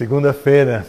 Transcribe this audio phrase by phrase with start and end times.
[0.00, 0.86] Segunda-feira,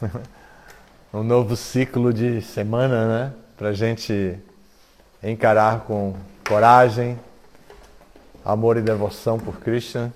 [1.12, 3.32] um novo ciclo de semana, né?
[3.58, 4.38] Para gente
[5.22, 6.16] encarar com
[6.48, 7.20] coragem,
[8.42, 10.14] amor e devoção por Krishna,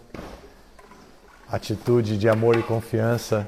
[1.46, 3.46] atitude de amor e confiança.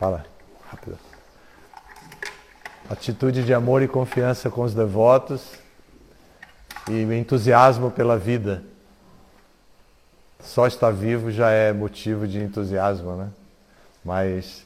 [0.00, 0.26] Fala,
[0.68, 0.98] rápido.
[2.90, 5.52] Atitude de amor e confiança com os devotos
[6.88, 8.64] e entusiasmo pela vida.
[10.40, 13.28] Só estar vivo já é motivo de entusiasmo, né?
[14.04, 14.64] Mas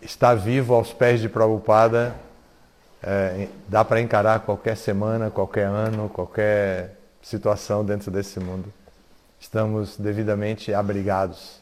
[0.00, 2.14] estar vivo aos pés de Prabhupada
[3.02, 8.72] é, dá para encarar qualquer semana, qualquer ano, qualquer situação dentro desse mundo.
[9.40, 11.60] Estamos devidamente abrigados.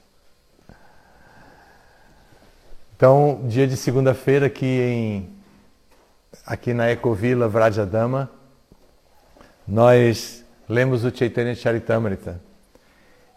[2.96, 5.41] Então, dia de segunda-feira aqui em
[6.45, 8.30] aqui na Ecovila Vrajadama,
[9.66, 12.41] nós lemos o Chaitanya Charitamrita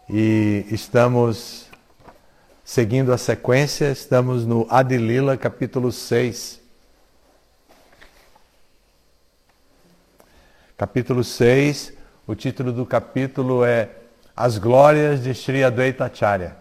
[0.08, 1.66] e estamos
[2.62, 6.60] seguindo a sequência, estamos no Adilila capítulo 6.
[10.76, 11.92] Capítulo 6,
[12.26, 13.88] o título do capítulo é
[14.36, 16.56] As Glórias de Sri Advaita Acharya.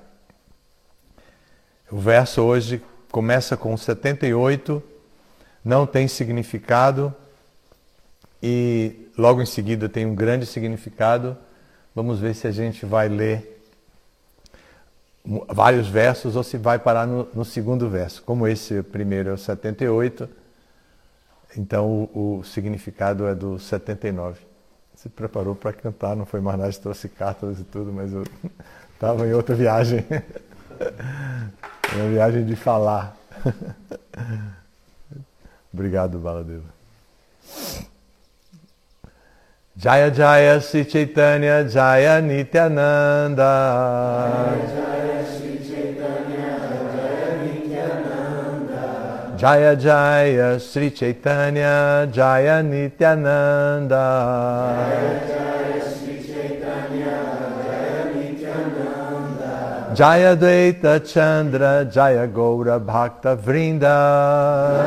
[1.92, 4.82] O verso hoje começa com 78,
[5.66, 7.14] não tem significado
[8.42, 11.38] e logo em seguida tem um grande significado.
[11.96, 13.54] Vamos ver se a gente vai ler
[15.48, 18.22] vários versos ou se vai parar no, no segundo verso.
[18.24, 20.30] Como esse primeiro é o 78,
[21.56, 24.42] então o, o significado é do 79.
[24.96, 28.24] Se preparou para cantar, não foi mais nada, trouxe cartas e tudo, mas eu
[28.94, 30.06] estava em outra viagem.
[31.96, 33.16] Uma viagem de falar.
[35.72, 36.74] Obrigado, Baladeva.
[39.76, 43.54] Jaya Jaya Sri Chaitanya Jaya Nityananda.
[49.36, 54.06] Jaya Jaya Sri Chaitanya Jaya Nityananda.
[59.96, 63.90] Jaya Dvaita Chandra Jaya Gaura Bhakta Vrinda.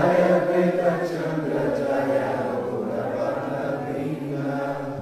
[0.00, 1.15] Jaya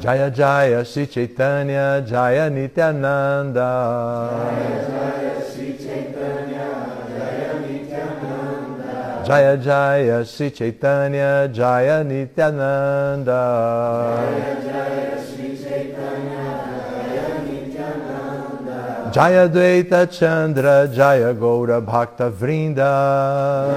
[0.04, 3.72] Jaya Sri Chaitanya Jaya Nityananda.
[9.26, 13.42] Jaya Jaya Sri Chaitanya Jaya Nityananda.
[19.10, 23.72] Jaya Dvaita Chandra Jaya Gaura Bhakta Vrinda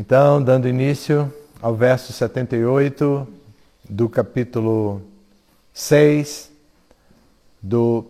[0.00, 1.30] Então, dando início
[1.60, 3.28] ao verso 78
[3.86, 5.02] do capítulo
[5.74, 6.50] 6
[7.60, 8.06] do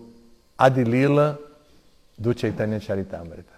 [0.57, 1.37] Adilila
[2.17, 3.53] do Chaitanya Charitamrita.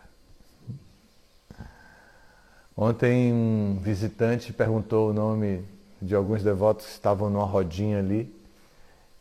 [2.75, 5.62] Ontem um visitante perguntou o nome
[6.00, 8.34] de alguns devotos que estavam numa rodinha ali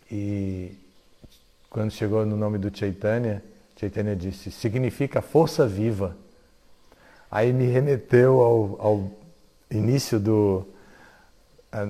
[0.09, 0.71] e
[1.69, 3.43] quando chegou no nome do Chaitanya,
[3.77, 6.15] Chaitanya disse, significa força viva.
[7.31, 9.11] Aí me remeteu ao, ao
[9.69, 10.67] início do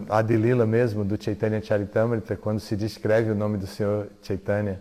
[0.08, 4.80] Adilila mesmo, do Chaitanya Charitamrita, quando se descreve o nome do Senhor Chaitanya.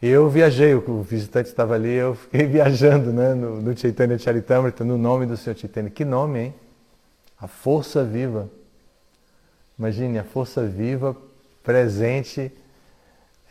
[0.00, 4.82] E eu viajei, o visitante estava ali, eu fiquei viajando né, no, no Chaitanya Charitamrita,
[4.82, 5.90] no nome do Senhor Chaitanya.
[5.90, 6.54] Que nome, hein?
[7.38, 8.48] A força viva.
[9.78, 11.14] Imagine a força viva
[11.62, 12.50] presente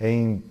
[0.01, 0.43] em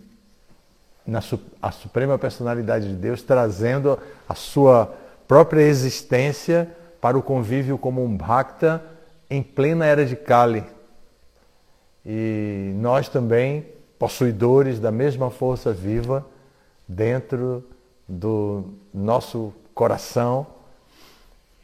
[1.06, 1.20] na
[1.60, 4.94] a suprema personalidade de Deus, trazendo a sua
[5.26, 6.68] própria existência
[7.00, 8.82] para o convívio como um bhakta
[9.28, 10.64] em plena era de Kali.
[12.04, 13.66] E nós também,
[13.98, 16.24] possuidores da mesma força viva
[16.86, 17.64] dentro
[18.06, 20.46] do nosso coração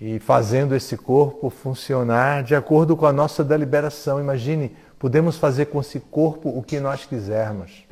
[0.00, 4.18] e fazendo esse corpo funcionar de acordo com a nossa deliberação.
[4.18, 7.84] Imagine, podemos fazer com esse corpo o que nós quisermos.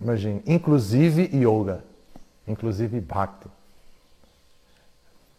[0.00, 1.84] Imagine, inclusive yoga,
[2.48, 3.48] inclusive bhakti.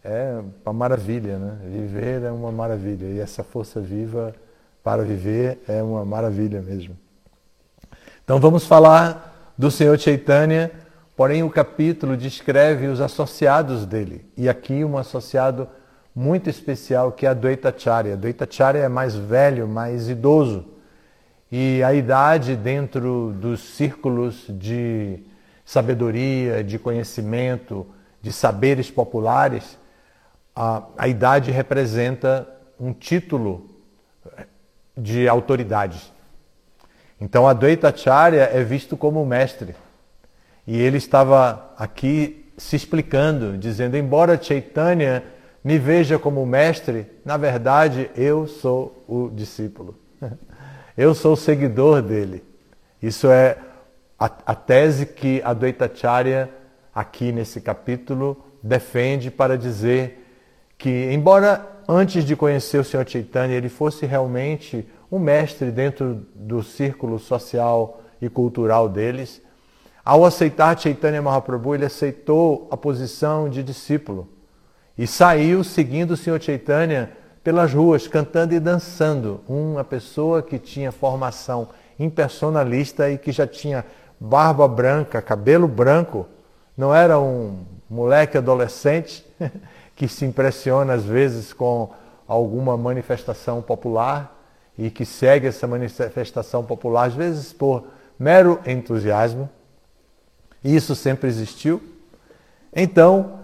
[0.04, 1.58] É uma maravilha, né?
[1.64, 3.06] Viver é uma maravilha.
[3.06, 4.34] E essa força viva
[4.84, 6.98] para viver é uma maravilha mesmo.
[8.24, 10.72] Então vamos falar do Senhor Chaitanya,
[11.16, 14.26] porém o capítulo descreve os associados dele.
[14.36, 15.68] E aqui um associado
[16.16, 18.18] muito especial que é a Dvaitacharya.
[18.18, 20.66] Dvaitacharya é mais velho, mais idoso.
[21.52, 25.20] E a idade dentro dos círculos de
[25.64, 27.86] sabedoria, de conhecimento,
[28.22, 29.78] de saberes populares,
[30.56, 32.48] a, a idade representa
[32.80, 33.70] um título
[34.98, 36.12] de autoridade.
[37.20, 39.76] Então Advaita Acharya é visto como mestre.
[40.66, 45.24] E ele estava aqui se explicando, dizendo: embora Chaitanya
[45.64, 49.96] me veja como mestre, na verdade eu sou o discípulo.
[50.98, 52.44] Eu sou o seguidor dele.
[53.02, 53.58] Isso é
[54.20, 56.50] a, a tese que Advaita Acharya,
[56.94, 60.21] aqui nesse capítulo, defende para dizer
[60.82, 66.64] que, embora antes de conhecer o Senhor Chaitanya ele fosse realmente um mestre dentro do
[66.64, 69.44] círculo social e cultural deles,
[70.04, 74.28] ao aceitar Chaitanya Mahaprabhu, ele aceitou a posição de discípulo
[74.98, 77.12] e saiu seguindo o Senhor Chaitanya
[77.44, 79.42] pelas ruas, cantando e dançando.
[79.48, 81.70] Uma pessoa que tinha formação
[82.00, 83.86] impersonalista e que já tinha
[84.20, 86.26] barba branca, cabelo branco,
[86.76, 89.24] não era um moleque adolescente
[90.02, 91.94] que se impressiona às vezes com
[92.28, 94.36] alguma manifestação popular
[94.76, 97.86] e que segue essa manifestação popular, às vezes por
[98.18, 99.48] mero entusiasmo
[100.64, 101.80] isso sempre existiu.
[102.76, 103.42] Então,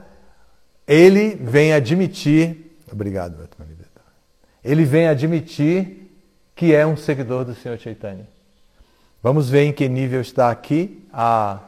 [0.88, 3.48] ele vem admitir, obrigado,
[4.63, 6.12] ele vem admitir
[6.56, 8.27] que é um seguidor do Senhor Chaitanya.
[9.21, 11.59] Vamos ver em que nível está aqui a,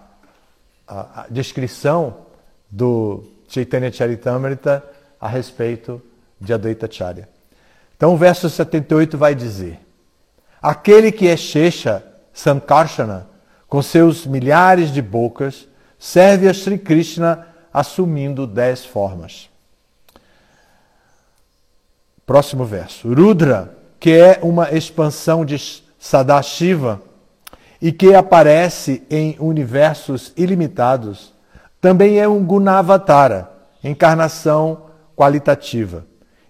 [0.88, 2.26] a, a descrição
[2.72, 4.84] do Chaitanya Charitamrita
[5.20, 6.02] a respeito
[6.40, 7.28] de Advaita Charya.
[7.98, 9.80] Então o verso 78 vai dizer:
[10.62, 13.28] Aquele que é Shesha Sankarshana
[13.68, 15.68] com seus milhares de bocas,
[15.98, 19.48] serve a Sri Krishna assumindo dez formas.
[22.26, 23.14] Próximo verso.
[23.14, 27.02] Rudra, que é uma expansão de Sadashiva
[27.82, 31.34] e que aparece em universos ilimitados,
[31.82, 33.50] também é um Gunavatara,
[33.84, 36.06] encarnação qualitativa,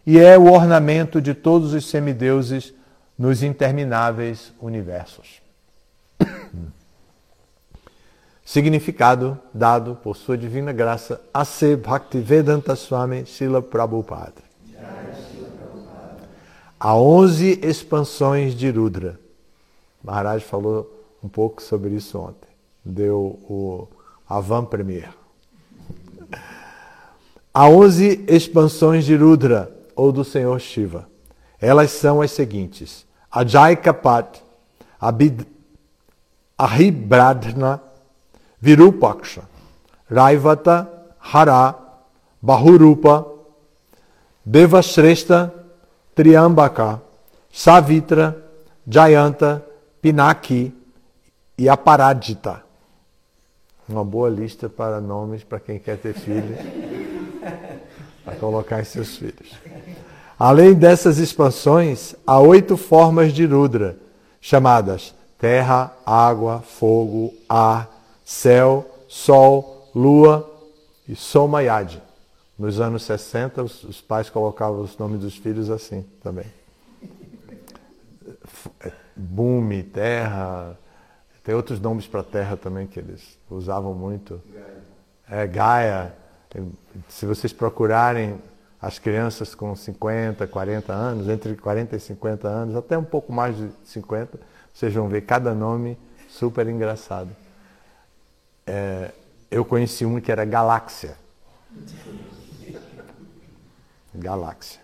[0.06, 2.74] e é o ornamento de todos os semideuses
[3.18, 5.42] nos intermináveis universos
[8.44, 14.50] significado dado por sua divina graça a ser Bhaktivedanta Swami Srila Prabhupada.
[16.80, 19.20] Há 11 expansões de Rudra.
[20.04, 20.90] Maharaj falou
[21.22, 22.50] um pouco sobre isso ontem.
[22.84, 23.88] Deu o
[24.28, 25.19] avant premier.
[27.60, 31.10] Há 11 expansões de Rudra, ou do Senhor Shiva.
[31.60, 34.42] Elas são as seguintes: Ajay Kapat,
[36.58, 37.82] Ahibradna,
[38.62, 39.42] Virupaksha,
[40.10, 40.90] Raivata,
[41.20, 41.76] Hara,
[42.42, 43.28] Bahurupa,
[44.46, 45.54] Devashrestha,
[46.16, 47.02] Triambaka,
[47.52, 48.42] Savitra,
[48.88, 49.66] Jayanta,
[50.02, 50.74] Pinaki
[51.58, 52.64] e Aparadita.
[53.90, 56.58] Uma boa lista para nomes para quem quer ter filhos,
[58.32, 59.54] colocar em seus filhos.
[60.38, 63.98] Além dessas expansões, há oito formas de Rudra,
[64.40, 67.90] chamadas terra, água, fogo, ar,
[68.26, 70.48] céu, sol, lua
[71.08, 72.02] e somayad.
[72.58, 76.46] Nos anos 60, os, pais colocavam os nomes dos filhos assim também.
[79.16, 80.78] Bumi, terra,
[81.44, 84.42] tem outros nomes para terra também que eles usavam muito.
[85.30, 86.14] É, Gaia.
[87.08, 88.42] Se vocês procurarem
[88.82, 93.58] as crianças com 50, 40 anos, entre 40 e 50 anos, até um pouco mais
[93.58, 94.40] de 50,
[94.74, 95.98] vocês vão ver cada nome
[96.30, 97.30] super engraçado
[98.70, 99.12] é,
[99.50, 101.18] eu conheci um que era Galáxia.
[104.14, 104.80] Galáxia.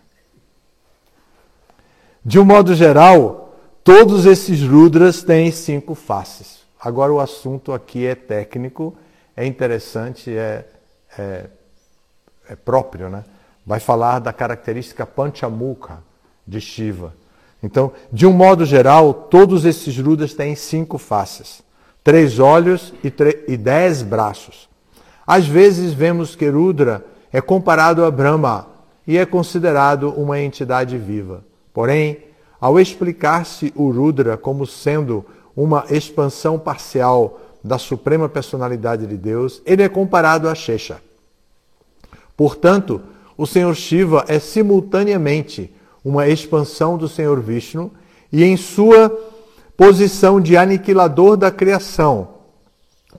[2.23, 6.65] De um modo geral, todos esses Rudras têm cinco faces.
[6.79, 8.97] Agora o assunto aqui é técnico,
[9.37, 10.65] é interessante, é,
[11.17, 11.45] é,
[12.49, 13.23] é próprio, né?
[13.65, 15.99] Vai falar da característica Panchamukha
[16.45, 17.13] de Shiva.
[17.63, 21.65] Então, de um modo geral, todos esses Rudras têm cinco faces
[22.05, 23.11] três olhos e,
[23.51, 24.69] e dez braços.
[25.25, 28.67] Às vezes vemos que Rudra é comparado a Brahma
[29.07, 31.43] e é considerado uma entidade viva.
[31.73, 32.19] Porém,
[32.61, 35.25] ao explicar-se o Rudra como sendo
[35.55, 41.01] uma expansão parcial da suprema personalidade de Deus, ele é comparado a Shesha.
[42.35, 43.01] Portanto,
[43.37, 45.73] o Senhor Shiva é simultaneamente
[46.03, 47.91] uma expansão do Senhor Vishnu
[48.31, 49.09] e em sua
[49.75, 52.29] posição de aniquilador da criação,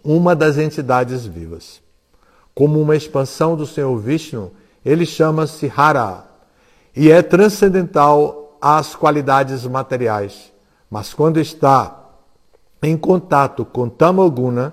[0.02, 1.80] uma das entidades vivas.
[2.54, 4.52] Como uma expansão do Senhor Vishnu,
[4.84, 6.24] ele chama-se Hara
[6.94, 10.52] e é transcendental às qualidades materiais.
[10.90, 12.04] Mas quando está
[12.82, 14.72] em contato com Tamoguna,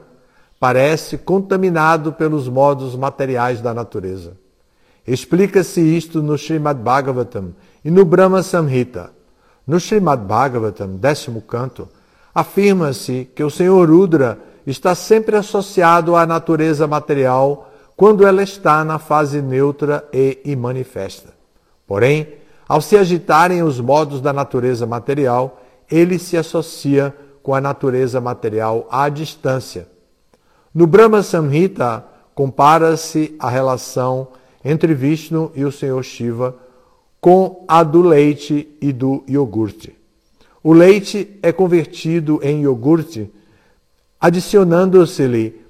[0.64, 4.38] parece contaminado pelos modos materiais da natureza.
[5.06, 7.54] Explica-se isto no Srimad Bhagavatam
[7.84, 9.12] e no Brahma Samhita.
[9.68, 11.90] No Srimad Bhagavatam, décimo canto,
[12.34, 18.98] Afirma-se que o Senhor Rudra está sempre associado à natureza material quando ela está na
[18.98, 21.34] fase neutra e imanifesta.
[21.86, 22.36] Porém,
[22.70, 28.88] ao se agitarem os modos da natureza material, ele se associa com a natureza material
[28.90, 29.92] à distância.
[30.74, 32.04] No Brahma Samhita,
[32.34, 34.30] compara-se a relação
[34.66, 36.56] entre Vishnu e o Senhor Shiva
[37.22, 39.96] com a do leite e do iogurte.
[40.64, 43.32] O leite é convertido em iogurte
[44.20, 45.62] adicionando-se-lhe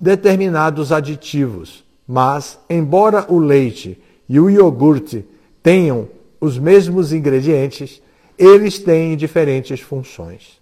[0.00, 5.24] determinados aditivos, mas, embora o leite e o iogurte
[5.62, 6.08] tenham
[6.40, 8.02] os mesmos ingredientes,
[8.36, 10.60] eles têm diferentes funções.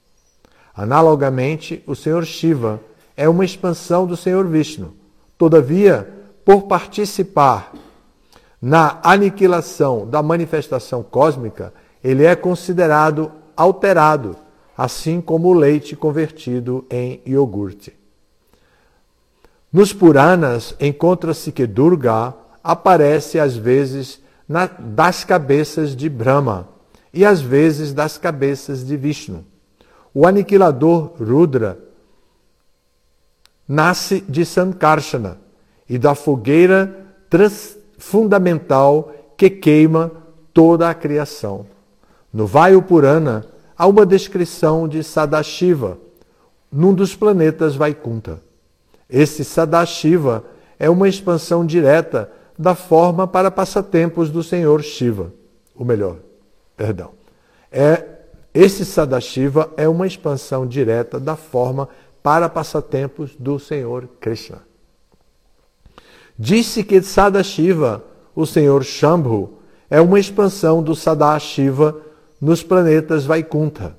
[0.74, 2.80] Analogamente, o Senhor Shiva
[3.16, 4.94] é uma expansão do Senhor Vishnu.
[5.36, 6.08] Todavia,
[6.44, 7.72] por participar
[8.60, 14.36] na aniquilação da manifestação cósmica, ele é considerado alterado,
[14.76, 17.92] assim como o leite convertido em iogurte.
[19.72, 26.68] Nos Puranas, encontra-se que Durga aparece às vezes na, das cabeças de Brahma
[27.12, 29.44] e às vezes das cabeças de Vishnu.
[30.14, 31.78] O aniquilador Rudra
[33.72, 35.38] nasce de Sankarshana
[35.88, 37.06] e da fogueira
[37.96, 40.12] fundamental que queima
[40.52, 41.64] toda a criação.
[42.30, 45.96] No Vayu Purana há uma descrição de Sadashiva,
[46.70, 48.42] num dos planetas Vaikunta.
[49.08, 50.44] Esse Sadashiva
[50.78, 55.32] é uma expansão direta da forma para passatempos do Senhor Shiva.
[55.74, 56.16] O melhor,
[56.76, 57.12] perdão.
[57.70, 58.04] É,
[58.52, 61.88] esse Sadashiva é uma expansão direta da forma
[62.22, 64.62] para passatempos do Senhor Krishna.
[66.38, 69.58] Disse que Sadashiva, o Senhor Shambhu,
[69.90, 72.00] é uma expansão do Sadashiva
[72.40, 73.96] nos planetas Vaikunta,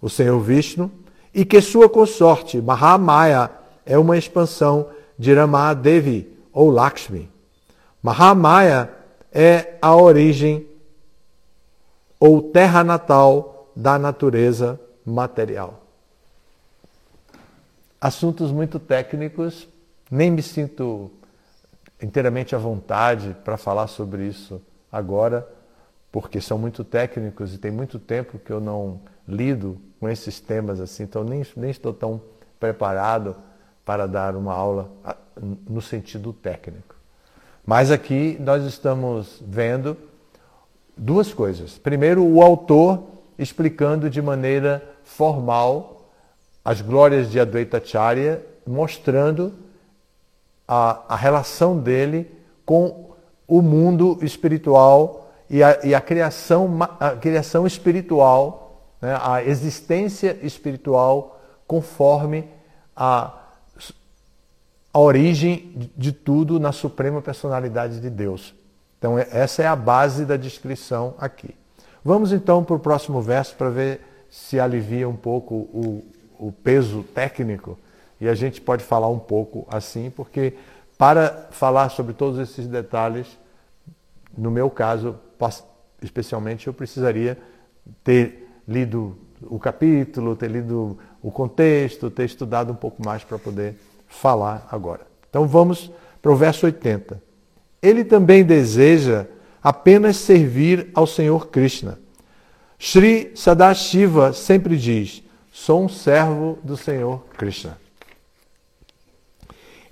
[0.00, 0.90] o Senhor Vishnu,
[1.34, 3.50] e que sua consorte Mahamaya
[3.84, 4.88] é uma expansão
[5.18, 7.30] de Ramadevi ou Lakshmi.
[8.02, 8.90] Mahamaya
[9.32, 10.66] é a origem
[12.18, 15.83] ou terra natal da natureza material.
[18.04, 19.66] Assuntos muito técnicos,
[20.10, 21.10] nem me sinto
[22.02, 24.60] inteiramente à vontade para falar sobre isso
[24.92, 25.48] agora,
[26.12, 30.82] porque são muito técnicos e tem muito tempo que eu não lido com esses temas
[30.82, 32.20] assim, então nem, nem estou tão
[32.60, 33.36] preparado
[33.86, 35.16] para dar uma aula ah,
[35.66, 36.94] no sentido técnico.
[37.64, 39.96] Mas aqui nós estamos vendo
[40.94, 41.78] duas coisas.
[41.78, 43.02] Primeiro, o autor
[43.38, 45.93] explicando de maneira formal
[46.64, 49.52] as glórias de Advaita Acharya, mostrando
[50.66, 52.30] a, a relação dele
[52.64, 53.10] com
[53.46, 61.40] o mundo espiritual e a, e a criação, a criação espiritual, né, a existência espiritual
[61.66, 62.48] conforme
[62.96, 63.40] a
[64.94, 68.54] a origem de tudo na suprema personalidade de Deus.
[68.96, 71.52] Então, é, essa é a base da descrição aqui.
[72.04, 76.04] Vamos então para o próximo verso para ver se alivia um pouco o,
[76.38, 77.78] o peso técnico
[78.20, 80.54] e a gente pode falar um pouco assim, porque
[80.96, 83.26] para falar sobre todos esses detalhes,
[84.36, 85.16] no meu caso,
[86.00, 87.36] especialmente, eu precisaria
[88.02, 93.76] ter lido o capítulo, ter lido o contexto, ter estudado um pouco mais para poder
[94.08, 95.06] falar agora.
[95.28, 95.90] Então vamos
[96.22, 97.20] para o verso 80.
[97.82, 99.26] Ele também deseja
[99.62, 101.98] apenas servir ao Senhor Krishna.
[102.78, 105.23] Sri Sadashiva sempre diz:
[105.54, 107.78] sou um servo do Senhor Krishna.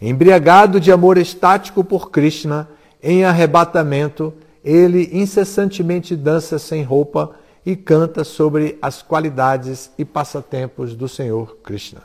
[0.01, 2.69] Embriagado de amor estático por Krishna,
[3.01, 11.09] em arrebatamento, ele incessantemente dança sem roupa e canta sobre as qualidades e passatempos do
[11.09, 12.03] Senhor Krishna.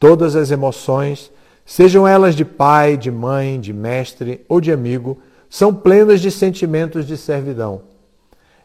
[0.00, 1.30] Todas as emoções,
[1.66, 5.18] sejam elas de pai, de mãe, de mestre ou de amigo,
[5.50, 7.82] são plenas de sentimentos de servidão.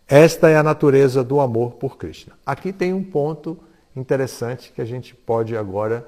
[0.07, 2.33] Esta é a natureza do amor por Krishna.
[2.45, 3.59] Aqui tem um ponto
[3.95, 6.05] interessante que a gente pode agora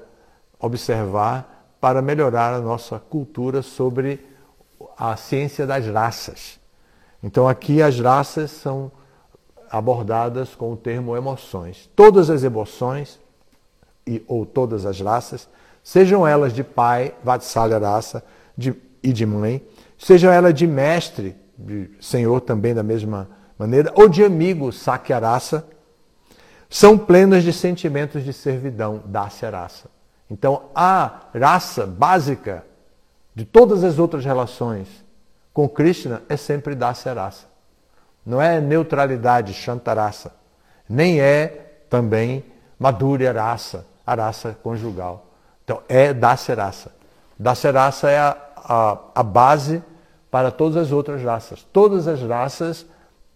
[0.58, 4.24] observar para melhorar a nossa cultura sobre
[4.96, 6.60] a ciência das raças.
[7.22, 8.90] Então aqui as raças são
[9.70, 11.90] abordadas com o termo emoções.
[11.96, 13.18] Todas as emoções
[14.06, 15.48] e, ou todas as raças,
[15.82, 18.22] sejam elas de pai, Vatsalya raça,
[18.56, 19.66] de, e de mãe,
[19.98, 25.66] sejam elas de mestre, de senhor também da mesma maneira, ou de amigo, Sakya raça,
[26.72, 29.90] são plenas de sentimentos de servidão, Dasya raça.
[30.30, 32.64] Então, a raça básica
[33.34, 34.88] de todas as outras relações
[35.52, 37.44] com Krishna é sempre Dasya raça.
[38.24, 40.32] Não é neutralidade, Shantarasa.
[40.88, 42.42] Nem é também
[42.78, 45.26] Madhurya raça, a raça conjugal.
[45.64, 46.56] Então é Dasya
[47.38, 47.70] Dasya
[48.04, 49.82] é a, a, a base
[50.30, 51.66] para todas as outras raças.
[51.70, 52.86] Todas as raças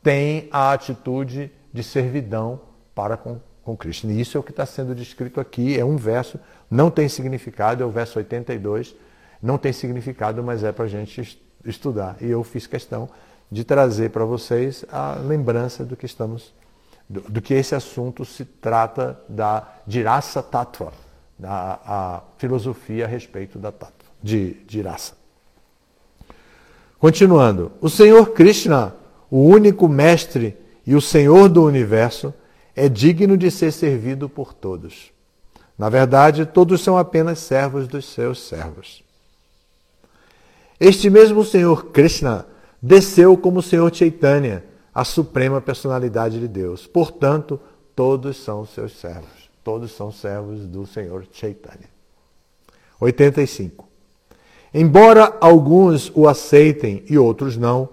[0.02, 2.60] têm a atitude de servidão
[2.96, 4.10] para com, com Krishna.
[4.10, 7.82] E isso é o que está sendo descrito aqui, é um verso, não tem significado,
[7.82, 8.96] é o verso 82,
[9.42, 12.16] não tem significado, mas é para a gente estudar.
[12.22, 13.08] E eu fiz questão
[13.52, 16.54] de trazer para vocês a lembrança do que estamos,
[17.08, 20.92] do, do, que esse assunto se trata da de raça tattva,
[21.38, 24.82] da a filosofia a respeito da tattva, de, de.
[26.98, 28.94] Continuando, o Senhor Krishna,
[29.30, 32.32] o único mestre e o Senhor do universo,
[32.76, 35.10] é digno de ser servido por todos.
[35.78, 39.02] Na verdade, todos são apenas servos dos seus servos.
[40.78, 42.46] Este mesmo Senhor Krishna
[42.80, 44.62] desceu como Senhor Chaitanya,
[44.94, 46.86] a suprema personalidade de Deus.
[46.86, 47.58] Portanto,
[47.94, 49.50] todos são seus servos.
[49.64, 51.88] Todos são servos do Senhor Chaitanya.
[53.00, 53.86] 85.
[54.72, 57.88] Embora alguns o aceitem e outros não,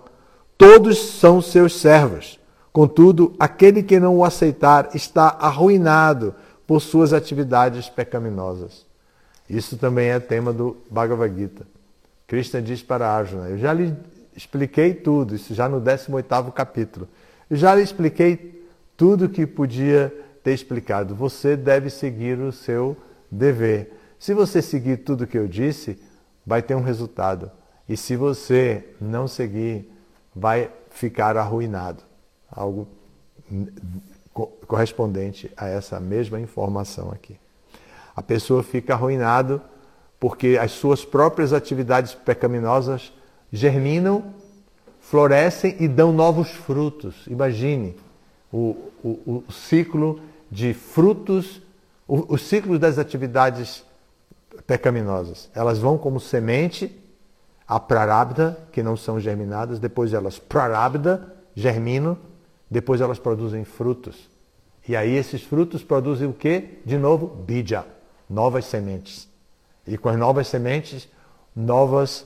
[0.58, 2.40] todos são seus servos.
[2.74, 6.34] Contudo, aquele que não o aceitar está arruinado
[6.66, 8.84] por suas atividades pecaminosas.
[9.48, 11.68] Isso também é tema do Bhagavad Gita.
[12.26, 13.96] Krishna diz para Arjuna: Eu já lhe
[14.36, 17.08] expliquei tudo, isso já no 18 capítulo.
[17.48, 20.12] Eu já lhe expliquei tudo que podia
[20.44, 21.14] ter explicado.
[21.14, 22.98] Você deve seguir o seu
[23.30, 23.94] dever.
[24.18, 26.02] Se você seguir tudo que eu disse,
[26.44, 27.52] vai ter um resultado.
[27.88, 29.92] E se você não seguir,
[30.36, 32.04] vai ficar arruinado.
[32.56, 32.88] Algo
[34.68, 37.38] correspondente a essa mesma informação aqui.
[38.16, 39.62] A pessoa fica arruinado
[40.20, 43.12] porque as suas próprias atividades pecaminosas
[43.52, 44.34] germinam,
[45.00, 47.28] florescem e dão novos frutos.
[47.28, 47.96] Imagine
[48.52, 51.62] o, o, o ciclo de frutos,
[52.08, 53.84] o, os ciclos das atividades
[54.66, 55.50] pecaminosas.
[55.54, 57.00] Elas vão como semente,
[57.68, 62.18] a prarabdha, que não são germinadas, depois elas prarabdha, germinam,
[62.74, 64.28] depois elas produzem frutos.
[64.88, 66.80] E aí esses frutos produzem o que?
[66.84, 67.86] De novo, bija,
[68.28, 69.30] novas sementes.
[69.86, 71.08] E com as novas sementes,
[71.56, 72.26] novas,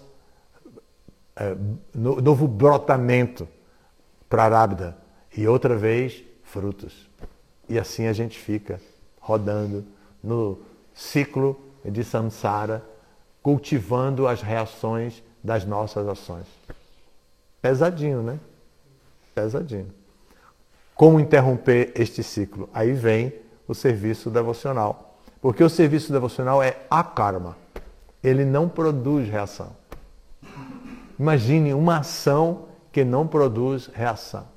[1.36, 1.54] é,
[1.94, 3.46] no, novo brotamento,
[4.30, 4.98] prarabdha.
[5.36, 7.10] E outra vez, frutos.
[7.68, 8.80] E assim a gente fica
[9.20, 9.84] rodando
[10.24, 10.60] no
[10.94, 12.82] ciclo de samsara,
[13.44, 16.48] cultivando as reações das nossas ações.
[17.62, 18.40] Pesadinho, né?
[19.36, 20.07] Pesadinho.
[20.98, 22.68] Como interromper este ciclo?
[22.74, 23.32] Aí vem
[23.68, 25.20] o serviço devocional.
[25.40, 27.56] Porque o serviço devocional é a karma.
[28.24, 29.76] Ele não produz reação.
[31.20, 34.48] Imagine uma ação que não produz reação.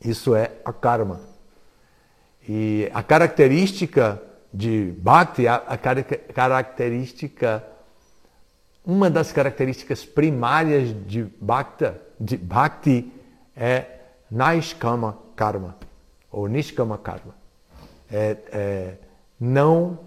[0.00, 1.20] Isso é a karma.
[2.48, 5.58] E a característica de Bhakti, a,
[6.32, 7.64] característica,
[8.86, 13.12] uma das características primárias de Bhakti, de Bhakti
[13.56, 13.94] é
[14.30, 15.76] Naiskama Karma,
[16.30, 17.34] ou Nishkama Karma.
[18.10, 18.94] É, é
[19.38, 19.98] não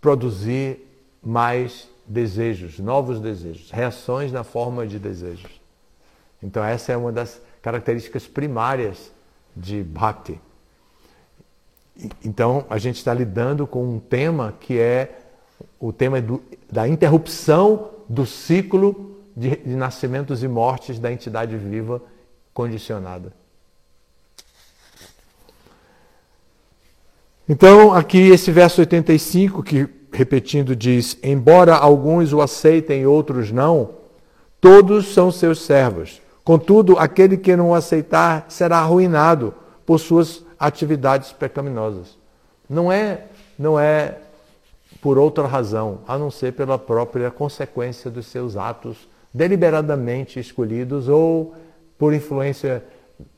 [0.00, 0.86] produzir
[1.22, 5.60] mais desejos, novos desejos, reações na forma de desejos.
[6.42, 9.10] Então essa é uma das características primárias
[9.54, 10.40] de Bhakti.
[12.24, 15.18] Então, a gente está lidando com um tema que é
[15.80, 22.00] o tema do, da interrupção do ciclo de, de nascimentos e mortes da entidade viva
[22.54, 23.32] condicionada.
[27.48, 33.90] Então, aqui esse verso 85, que repetindo diz: Embora alguns o aceitem e outros não,
[34.60, 36.20] todos são seus servos.
[36.44, 39.54] Contudo, aquele que não o aceitar será arruinado
[39.86, 42.18] por suas atividades pecaminosas.
[42.68, 43.24] Não é,
[43.58, 44.18] não é
[45.00, 51.54] por outra razão, a não ser pela própria consequência dos seus atos deliberadamente escolhidos ou
[51.96, 52.84] por influência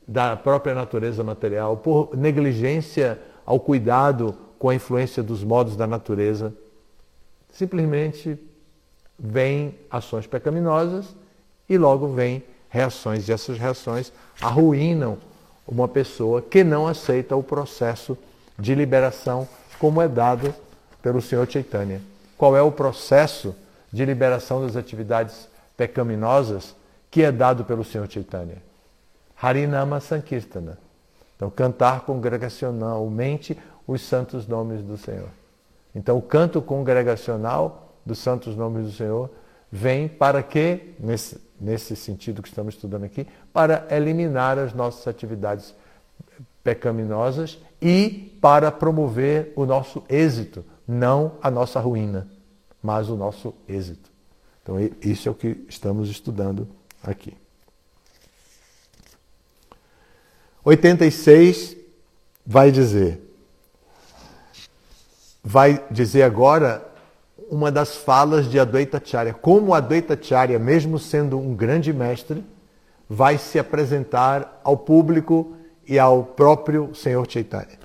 [0.07, 6.53] da própria natureza material, por negligência ao cuidado com a influência dos modos da natureza.
[7.51, 8.37] Simplesmente
[9.17, 11.15] vêm ações pecaminosas
[11.67, 15.17] e logo vêm reações, e essas reações arruinam
[15.67, 18.17] uma pessoa que não aceita o processo
[18.57, 19.47] de liberação
[19.79, 20.53] como é dado
[21.01, 22.01] pelo Senhor Chaitanya.
[22.37, 23.55] Qual é o processo
[23.91, 26.75] de liberação das atividades pecaminosas
[27.09, 28.57] que é dado pelo Senhor Chaitanya?
[29.41, 30.77] Harinama Sankirtana.
[31.41, 35.29] Então, cantar congregacionalmente os santos nomes do Senhor.
[35.95, 39.27] Então, o canto congregacional dos santos nomes do Senhor
[39.71, 45.73] vem para que, nesse, nesse sentido que estamos estudando aqui, para eliminar as nossas atividades
[46.63, 52.27] pecaminosas e para promover o nosso êxito, não a nossa ruína,
[52.83, 54.11] mas o nosso êxito.
[54.61, 56.67] Então, isso é o que estamos estudando
[57.01, 57.35] aqui.
[60.63, 61.75] 86
[62.45, 63.19] vai dizer,
[65.43, 66.87] vai dizer agora
[67.49, 69.33] uma das falas de Advaita Charya.
[69.33, 72.43] Como Advaita Charya, mesmo sendo um grande mestre,
[73.09, 75.55] vai se apresentar ao público
[75.87, 77.79] e ao próprio Senhor Chaitanya.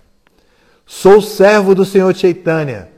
[0.85, 2.89] Sou servo do Senhor Chaitanya,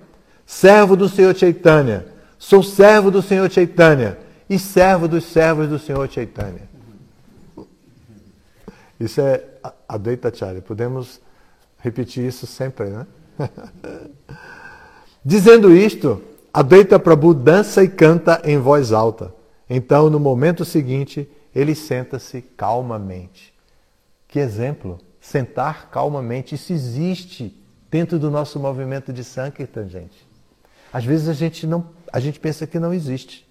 [0.44, 2.04] servo do Senhor Chaitanya,
[2.38, 4.18] sou servo do Senhor Chaitanya
[4.50, 6.68] e servo dos servos do Senhor Chaitanya.
[9.00, 9.42] Isso é
[9.88, 10.60] Advaita Charya.
[10.60, 11.20] Podemos
[11.78, 13.06] repetir isso sempre, né?
[15.24, 19.34] Dizendo isto, Advaita Prabhu dança e canta em voz alta.
[19.68, 23.52] Então, no momento seguinte, ele senta-se calmamente.
[24.26, 24.98] Que exemplo!
[25.20, 26.54] Sentar calmamente.
[26.54, 27.54] Isso existe
[27.90, 30.26] dentro do nosso movimento de Sankirtan, gente.
[30.92, 33.46] Às vezes a gente, não, a gente pensa que não existe.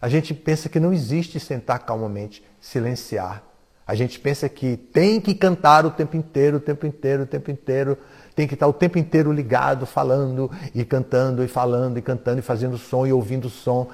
[0.00, 3.42] A gente pensa que não existe sentar calmamente, silenciar.
[3.86, 7.50] A gente pensa que tem que cantar o tempo inteiro, o tempo inteiro, o tempo
[7.50, 7.96] inteiro.
[8.34, 12.42] Tem que estar o tempo inteiro ligado, falando e cantando e falando e cantando e
[12.42, 13.88] fazendo som e ouvindo som.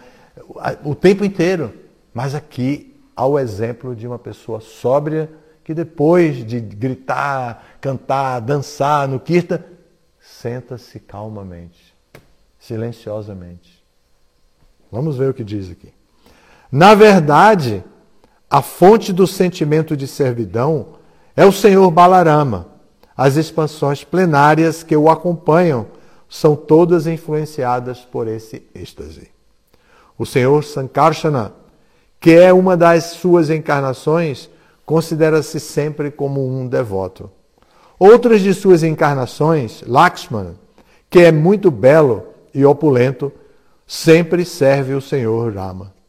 [0.83, 1.75] O tempo inteiro.
[2.15, 5.31] Mas aqui há o exemplo de uma pessoa sóbria
[5.63, 9.61] que depois de gritar, cantar, dançar no kirtan,
[10.19, 11.95] senta-se calmamente,
[12.59, 13.83] silenciosamente.
[14.91, 15.93] Vamos ver o que diz aqui.
[16.71, 17.85] Na verdade,
[18.53, 20.89] a fonte do sentimento de servidão
[21.35, 22.67] é o Senhor Balarama.
[23.17, 25.87] As expansões plenárias que o acompanham
[26.29, 29.31] são todas influenciadas por esse êxtase.
[30.19, 31.55] O Senhor Sankarsana,
[32.21, 34.51] que é uma das suas encarnações,
[34.85, 37.31] considera-se sempre como um devoto.
[37.99, 40.57] Outras de suas encarnações, Lakshmana,
[41.09, 43.33] que é muito belo e opulento,
[43.87, 46.02] sempre serve o Senhor Rama.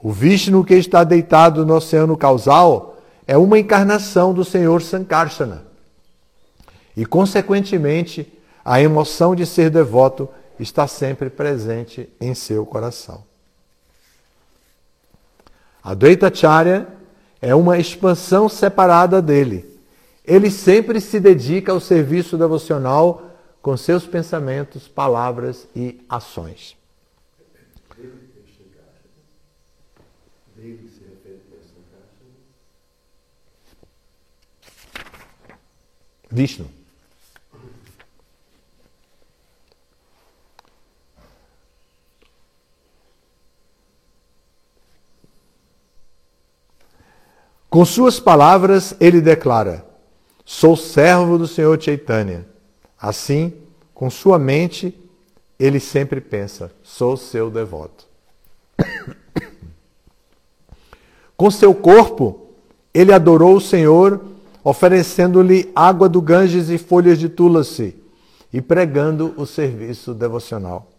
[0.00, 5.64] O Vishnu que está deitado no oceano causal é uma encarnação do Senhor Sankarsana.
[6.96, 8.32] E, consequentemente,
[8.64, 13.24] a emoção de ser devoto está sempre presente em seu coração.
[15.82, 16.86] A Dvaitacharya
[17.40, 19.78] é uma expansão separada dele.
[20.24, 23.22] Ele sempre se dedica ao serviço devocional
[23.62, 26.77] com seus pensamentos, palavras e ações.
[36.30, 36.78] Vishnu.
[47.70, 49.84] Com suas palavras, ele declara:
[50.44, 52.46] Sou servo do Senhor Chaitanya.
[53.00, 53.52] Assim,
[53.94, 54.98] com sua mente,
[55.58, 58.06] ele sempre pensa: Sou seu devoto.
[61.36, 62.48] Com seu corpo,
[62.92, 64.20] ele adorou o Senhor,
[64.68, 67.96] oferecendo-lhe água do Ganges e folhas de Tulasi,
[68.52, 70.90] e pregando o serviço devocional.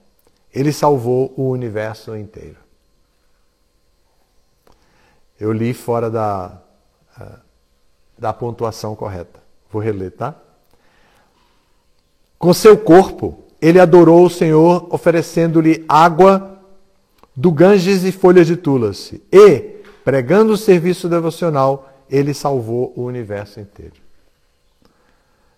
[0.51, 2.57] Ele salvou o universo inteiro.
[5.39, 6.59] Eu li fora da,
[7.21, 7.35] eh,
[8.17, 9.39] da pontuação correta.
[9.71, 10.33] Vou reler, tá?
[12.39, 16.59] Com seu corpo, ele adorou o Senhor, oferecendo-lhe água
[17.35, 19.21] do Ganges e folhas de Tulasi.
[19.31, 23.95] E, Pregando o serviço devocional, ele salvou o universo inteiro.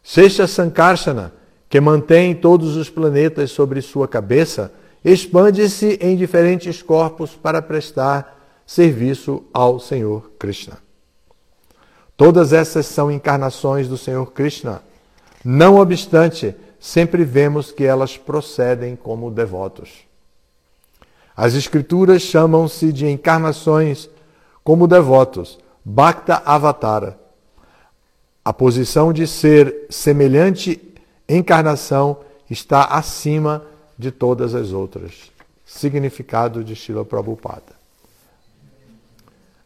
[0.03, 1.33] Seixa Sankarsana,
[1.69, 9.43] que mantém todos os planetas sobre sua cabeça, expande-se em diferentes corpos para prestar serviço
[9.53, 10.77] ao Senhor Krishna.
[12.15, 14.81] Todas essas são encarnações do Senhor Krishna.
[15.43, 20.05] Não obstante, sempre vemos que elas procedem como devotos.
[21.35, 24.09] As Escrituras chamam-se de encarnações
[24.63, 27.17] como devotos, Bhakta Avatara.
[28.46, 30.80] A posição de ser semelhante
[31.28, 32.17] encarnação
[32.50, 33.63] está acima
[33.98, 35.32] de todas as outras.
[35.65, 37.82] Significado de Shila Prabhupada.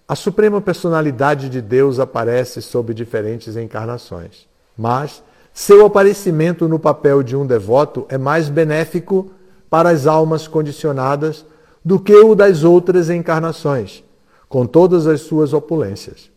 [0.07, 4.47] A suprema personalidade de Deus aparece sob diferentes encarnações,
[4.77, 9.31] mas seu aparecimento no papel de um devoto é mais benéfico
[9.69, 11.43] para as almas condicionadas
[11.83, 14.03] do que o das outras encarnações,
[14.47, 16.29] com todas as suas opulências.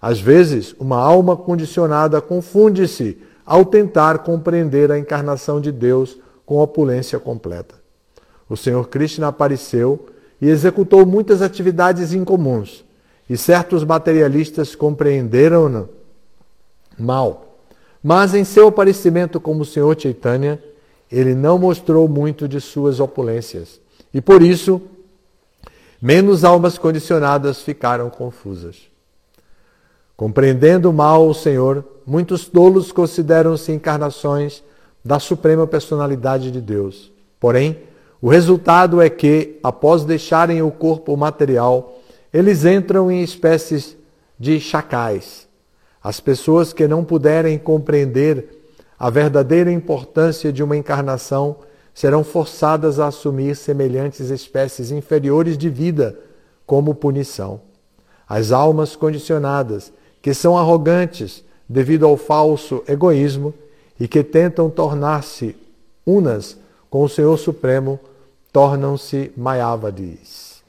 [0.00, 7.18] Às vezes, uma alma condicionada confunde-se ao tentar compreender a encarnação de Deus com opulência
[7.18, 7.74] completa.
[8.48, 10.06] O Senhor Krishna apareceu
[10.40, 12.84] e executou muitas atividades incomuns,
[13.28, 15.88] e certos materialistas compreenderam-no
[16.98, 17.58] mal.
[18.02, 20.62] Mas em seu aparecimento como Senhor Chaitanya,
[21.10, 23.80] ele não mostrou muito de suas opulências.
[24.14, 24.80] E por isso,
[26.00, 28.76] menos almas condicionadas ficaram confusas.
[30.16, 34.62] Compreendendo mal o Senhor, muitos tolos consideram-se encarnações
[35.04, 37.12] da Suprema Personalidade de Deus.
[37.38, 37.78] Porém,
[38.20, 42.00] o resultado é que, após deixarem o corpo material,
[42.32, 43.96] eles entram em espécies
[44.38, 45.46] de chacais.
[46.02, 48.58] As pessoas que não puderem compreender
[48.98, 51.56] a verdadeira importância de uma encarnação
[51.98, 56.16] serão forçadas a assumir semelhantes espécies inferiores de vida
[56.64, 57.60] como punição.
[58.28, 63.52] As almas condicionadas, que são arrogantes devido ao falso egoísmo
[63.98, 65.56] e que tentam tornar-se
[66.06, 66.56] unas
[66.88, 67.98] com o Senhor Supremo,
[68.52, 70.62] tornam-se Mayavadis.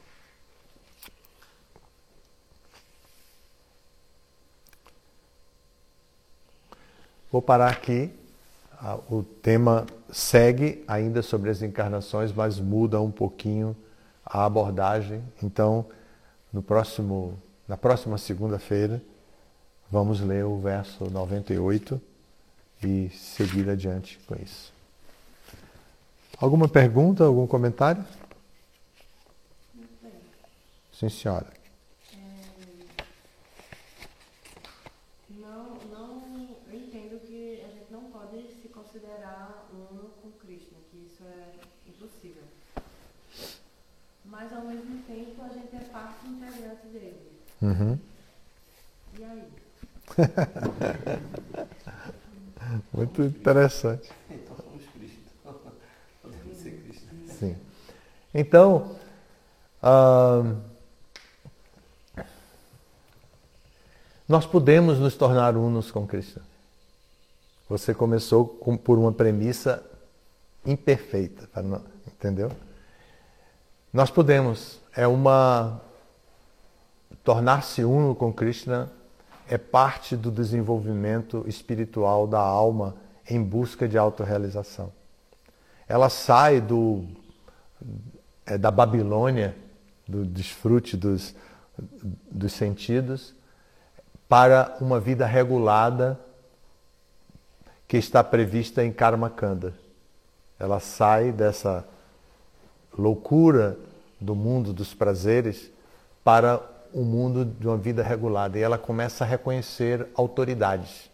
[7.30, 8.10] Vou parar aqui.
[8.82, 13.76] Ah, o tema segue ainda sobre as encarnações, mas muda um pouquinho
[14.24, 15.22] a abordagem.
[15.42, 15.86] Então,
[16.52, 19.02] no próximo, na próxima segunda-feira,
[19.90, 22.00] vamos ler o verso 98
[22.82, 24.72] e seguir adiante com isso.
[26.38, 28.04] Alguma pergunta, algum comentário?
[30.92, 31.46] Sim, senhora.
[32.12, 33.02] É,
[35.30, 40.98] não, não, eu entendo que a gente não pode se considerar um com Krishna, que
[40.98, 41.54] isso é
[41.88, 42.42] impossível.
[44.24, 47.40] Mas ao mesmo tempo a gente é parte integrante dele.
[47.62, 47.98] Uhum.
[49.18, 49.44] E aí?
[52.92, 54.10] Muito interessante.
[57.38, 57.56] Sim.
[58.34, 58.96] Então,
[64.28, 66.40] nós podemos nos tornar unos com Cristo.
[67.68, 69.82] Você começou com, por uma premissa
[70.66, 71.48] imperfeita,
[72.06, 72.50] entendeu?
[73.92, 74.78] Nós podemos.
[74.94, 75.80] É uma.
[77.24, 78.90] Tornar-se uno com Krishna
[79.48, 82.94] é parte do desenvolvimento espiritual da alma
[83.28, 84.92] em busca de autorrealização.
[85.88, 87.04] Ela sai do
[88.46, 89.54] é, da Babilônia,
[90.08, 91.34] do desfrute dos,
[92.30, 93.34] dos sentidos,
[94.28, 96.18] para uma vida regulada
[97.86, 99.74] que está prevista em Karma Kanda.
[100.58, 101.86] Ela sai dessa
[102.96, 103.78] loucura
[104.20, 105.70] do mundo dos prazeres
[106.22, 106.60] para
[106.92, 111.10] o mundo de uma vida regulada e ela começa a reconhecer autoridades.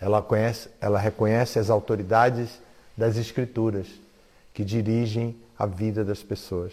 [0.00, 2.60] Ela, conhece, ela reconhece as autoridades
[2.96, 3.86] das escrituras
[4.54, 6.72] que dirigem a vida das pessoas.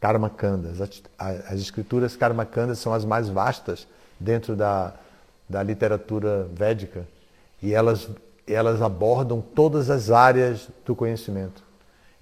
[0.00, 0.80] Karmakandas.
[0.80, 3.86] As, as escrituras Karmakandas são as mais vastas
[4.20, 4.92] dentro da,
[5.48, 7.06] da literatura védica
[7.62, 8.08] e elas,
[8.46, 11.62] elas abordam todas as áreas do conhecimento.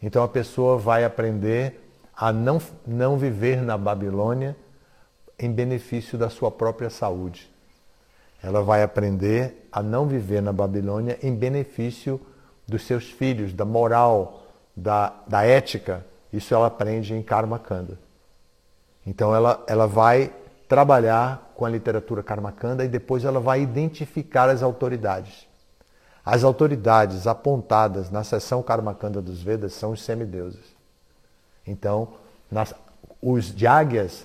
[0.02, 1.80] Então a pessoa vai aprender
[2.16, 4.56] a não, não viver na Babilônia
[5.42, 7.50] em benefício da sua própria saúde.
[8.42, 12.20] Ela vai aprender a não viver na Babilônia em benefício
[12.66, 17.98] dos seus filhos, da moral, da, da ética, isso ela aprende em Karma Kanda.
[19.06, 20.32] Então ela, ela vai
[20.68, 25.46] trabalhar com a literatura Karma Kanda e depois ela vai identificar as autoridades.
[26.24, 30.64] As autoridades apontadas na seção Karma Kanda dos Vedas são os semideuses.
[31.66, 32.14] Então,
[32.50, 32.74] nas,
[33.20, 34.24] os Jagyas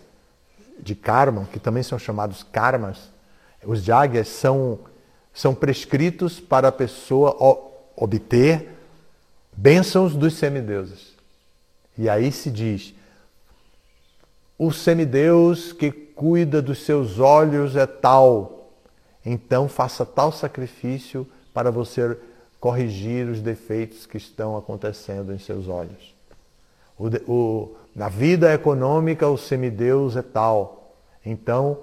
[0.79, 3.09] de Karma, que também são chamados Karmas,
[3.63, 4.79] os Jagyas são,
[5.33, 7.35] são prescritos para a pessoa
[7.95, 8.69] obter
[9.55, 11.13] bênçãos dos semideuses.
[11.97, 12.93] E aí se diz:
[14.57, 18.71] o semideus que cuida dos seus olhos é tal,
[19.25, 22.17] então faça tal sacrifício para você
[22.59, 26.16] corrigir os defeitos que estão acontecendo em seus olhos.
[26.97, 31.79] O, o, na vida econômica, o semideus é tal, então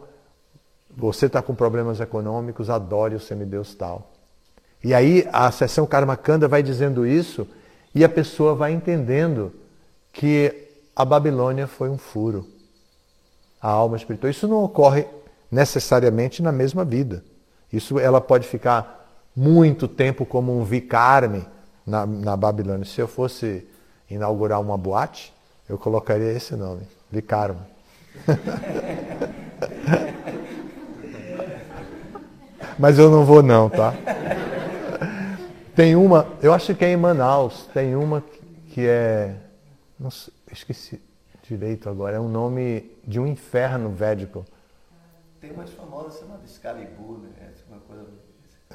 [0.96, 4.10] você está com problemas econômicos, adore o semideus tal.
[4.82, 7.48] E aí a sessão Karmakanda vai dizendo isso
[7.94, 9.52] e a pessoa vai entendendo
[10.12, 12.46] que a Babilônia foi um furo.
[13.60, 14.30] A alma espiritual.
[14.30, 15.06] Isso não ocorre
[15.50, 17.24] necessariamente na mesma vida.
[17.72, 21.46] Isso ela pode ficar muito tempo como um vicarme
[21.86, 22.84] na, na Babilônia.
[22.84, 23.66] Se eu fosse
[24.14, 25.32] inaugurar uma boate,
[25.68, 27.60] eu colocaria esse nome, Vicarmo.
[32.78, 33.94] Mas eu não vou não, tá?
[35.74, 38.22] Tem uma, eu acho que é em Manaus, tem uma
[38.70, 39.34] que é.
[39.98, 41.00] Não sei, esqueci
[41.42, 44.44] direito agora, é um nome de um inferno védico.
[45.40, 47.30] Tem mais famosa chamada Excalibur, né?
[47.40, 48.04] É uma coisa...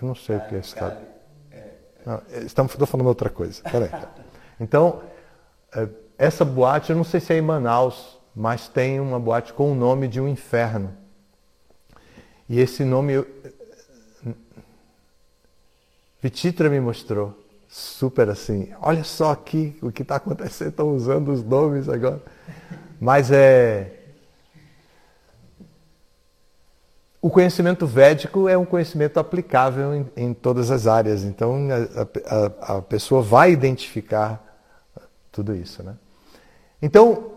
[0.02, 1.19] Eu não sei o que é cara.
[2.06, 3.62] Não, estamos, estou falando outra coisa.
[3.63, 3.89] Peraí.
[4.60, 5.18] Então, é,
[6.17, 9.75] essa boate, eu não sei se é em Manaus, mas tem uma boate com o
[9.75, 10.93] nome de um inferno.
[12.47, 13.23] E esse nome
[16.21, 17.38] Vititra me mostrou.
[17.69, 18.69] Super assim.
[18.82, 22.21] Olha só aqui o que está acontecendo, estão usando os nomes agora.
[22.99, 23.95] Mas é.
[27.21, 31.23] O conhecimento védico é um conhecimento aplicável em, em todas as áreas.
[31.23, 34.48] Então a, a, a, pessoa vai identificar
[35.32, 35.84] tudo isso.
[35.84, 35.96] Né?
[36.82, 37.32] Então,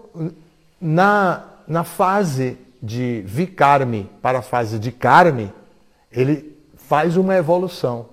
[0.81, 5.53] na, na fase de Vikarmi para a fase de Karmi,
[6.11, 8.07] ele faz uma evolução.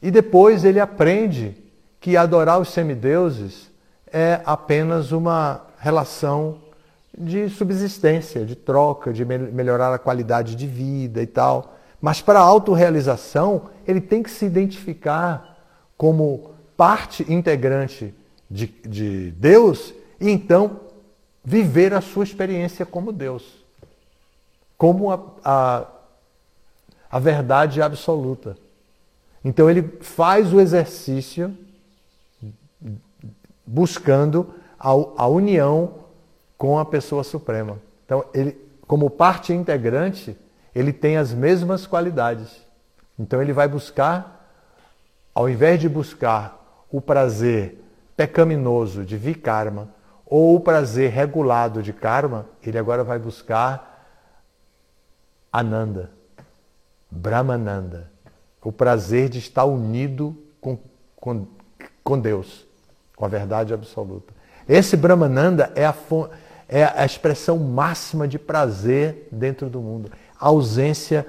[0.00, 1.56] E depois ele aprende
[2.00, 3.70] que adorar os semideuses
[4.12, 6.58] é apenas uma relação
[7.16, 11.76] de subsistência, de troca, de melhorar a qualidade de vida e tal.
[12.00, 15.56] Mas para a autorrealização, ele tem que se identificar
[15.96, 18.14] como parte integrante
[18.50, 20.80] de, de Deus e então
[21.44, 23.64] viver a sua experiência como Deus,
[24.78, 25.86] como a, a,
[27.10, 28.56] a verdade absoluta.
[29.44, 31.54] Então ele faz o exercício
[33.66, 35.94] buscando a, a união
[36.56, 37.78] com a pessoa suprema.
[38.06, 40.36] Então ele, como parte integrante,
[40.74, 42.62] ele tem as mesmas qualidades.
[43.18, 44.50] Então ele vai buscar,
[45.34, 47.83] ao invés de buscar o prazer
[48.16, 49.88] pecaminoso de vikarma
[50.24, 53.92] ou o prazer regulado de karma, ele agora vai buscar
[55.52, 56.10] Ananda,
[57.10, 58.14] Brahmananda
[58.64, 60.78] o prazer de estar unido com,
[61.16, 61.46] com,
[62.02, 62.66] com Deus,
[63.14, 64.32] com a verdade absoluta.
[64.66, 65.94] Esse Brahmananda é a,
[66.66, 70.10] é a expressão máxima de prazer dentro do mundo.
[70.40, 71.26] A ausência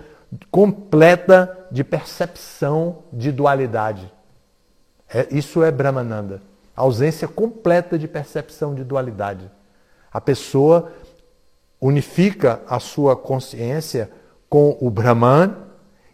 [0.50, 4.12] completa de percepção de dualidade.
[5.14, 6.42] É, isso é Brahmananda.
[6.76, 9.50] A ausência completa de percepção de dualidade.
[10.12, 10.92] A pessoa
[11.80, 14.12] unifica a sua consciência
[14.50, 15.56] com o Brahman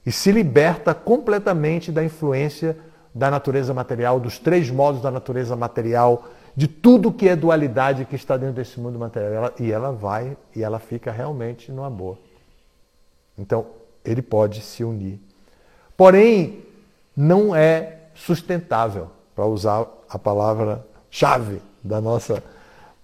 [0.05, 2.77] e se liberta completamente da influência
[3.13, 8.15] da natureza material, dos três modos da natureza material, de tudo que é dualidade que
[8.15, 9.53] está dentro desse mundo material.
[9.59, 12.17] e ela vai e ela fica realmente numa boa.
[13.37, 13.67] Então,
[14.03, 15.19] ele pode se unir.
[15.95, 16.63] Porém,
[17.15, 19.09] não é sustentável,
[19.41, 22.43] para usar a palavra-chave da nossa,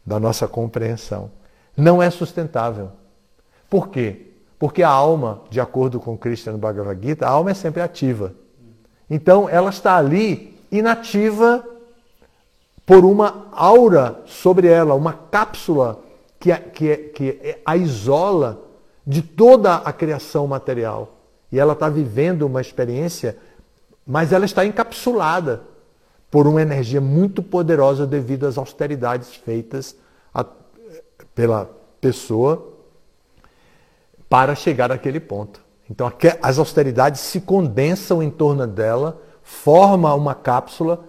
[0.06, 1.32] da nossa compreensão.
[1.76, 2.92] Não é sustentável.
[3.68, 4.28] Por quê?
[4.60, 8.36] Porque a alma, de acordo com Krishna no Bhagavad Gita, a alma é sempre ativa.
[9.10, 11.66] Então ela está ali inativa
[12.86, 16.00] por uma aura sobre ela, uma cápsula
[16.40, 18.62] que, que, que a isola
[19.08, 21.18] de toda a criação material.
[21.52, 23.36] E ela está vivendo uma experiência,
[24.06, 25.64] mas ela está encapsulada
[26.30, 29.96] por uma energia muito poderosa devido às austeridades feitas
[30.34, 30.46] a,
[31.34, 31.70] pela
[32.02, 32.74] pessoa
[34.30, 35.62] para chegar àquele ponto.
[35.90, 36.12] Então
[36.42, 41.06] as austeridades se condensam em torno dela, forma uma cápsula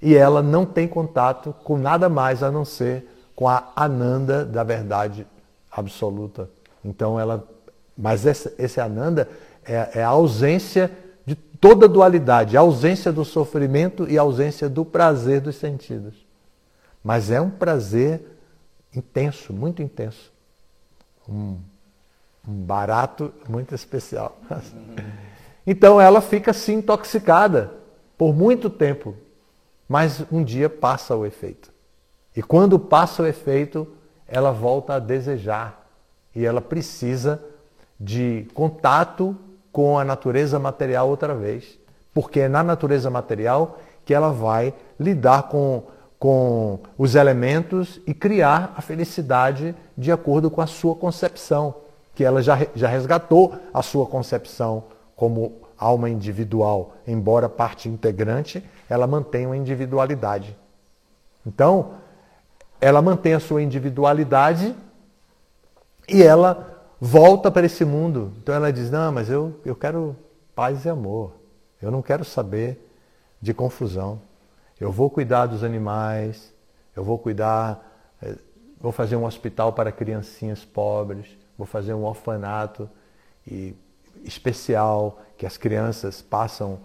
[0.00, 3.06] e ela não tem contato com nada mais a não ser
[3.36, 5.26] com a ananda da verdade
[5.70, 6.48] absoluta.
[6.84, 7.46] Então ela,
[7.96, 9.28] mas esse, esse ananda
[9.64, 10.90] é, é a ausência
[11.62, 16.26] toda dualidade, ausência do sofrimento e ausência do prazer dos sentidos.
[17.04, 18.20] Mas é um prazer
[18.92, 20.32] intenso, muito intenso.
[21.28, 21.56] Um,
[22.46, 24.36] um barato muito especial.
[25.64, 27.72] Então ela fica assim intoxicada
[28.18, 29.14] por muito tempo,
[29.88, 31.70] mas um dia passa o efeito.
[32.34, 33.86] E quando passa o efeito,
[34.26, 35.88] ela volta a desejar
[36.34, 37.40] e ela precisa
[38.00, 39.38] de contato
[39.72, 41.78] com a natureza material outra vez,
[42.12, 45.84] porque é na natureza material que ela vai lidar com,
[46.18, 51.74] com os elementos e criar a felicidade de acordo com a sua concepção
[52.14, 54.84] que ela já, já resgatou a sua concepção
[55.16, 60.56] como alma individual, embora parte integrante, ela mantém uma individualidade.
[61.46, 61.92] Então,
[62.80, 64.74] ela mantém a sua individualidade
[66.08, 66.71] e ela
[67.04, 68.32] volta para esse mundo.
[68.40, 70.16] Então ela diz: Não, mas eu, eu quero
[70.54, 71.32] paz e amor.
[71.80, 72.88] Eu não quero saber
[73.40, 74.20] de confusão.
[74.80, 76.52] Eu vou cuidar dos animais,
[76.94, 78.36] eu vou cuidar, eh,
[78.80, 81.26] vou fazer um hospital para criancinhas pobres,
[81.58, 82.88] vou fazer um orfanato
[83.44, 83.74] e,
[84.22, 86.78] especial, que as crianças passam,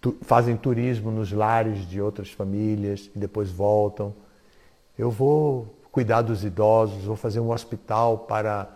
[0.00, 4.14] tu, fazem turismo nos lares de outras famílias e depois voltam.
[4.98, 8.75] Eu vou cuidar dos idosos, vou fazer um hospital para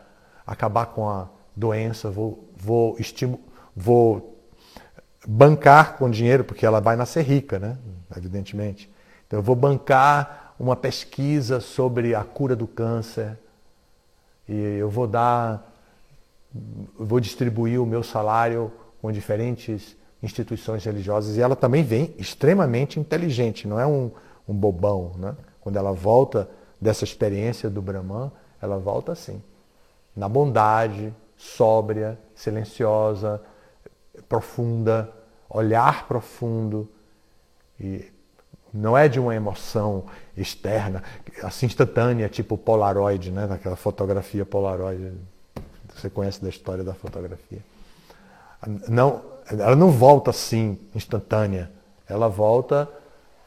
[0.51, 3.39] acabar com a doença, vou, vou, estimu,
[3.75, 4.37] vou
[5.25, 7.79] bancar com dinheiro, porque ela vai nascer rica, né?
[8.17, 8.91] Evidentemente.
[9.27, 13.39] Então eu vou bancar uma pesquisa sobre a cura do câncer
[14.49, 15.73] e eu vou dar,
[16.99, 23.69] vou distribuir o meu salário com diferentes instituições religiosas e ela também vem extremamente inteligente,
[23.69, 24.11] não é um,
[24.49, 25.37] um bobão, né?
[25.61, 29.41] Quando ela volta dessa experiência do Brahman, ela volta assim,
[30.21, 33.41] na bondade, sóbria, silenciosa,
[34.29, 35.11] profunda,
[35.49, 36.87] olhar profundo.
[37.81, 38.05] E
[38.73, 40.05] não é de uma emoção
[40.37, 41.03] externa,
[41.43, 43.47] assim instantânea, tipo Polaroid, né?
[43.47, 45.15] Daquela fotografia Polaroid.
[45.97, 47.61] Você conhece da história da fotografia.
[48.89, 51.71] Não, ela não volta assim, instantânea.
[52.07, 52.87] Ela volta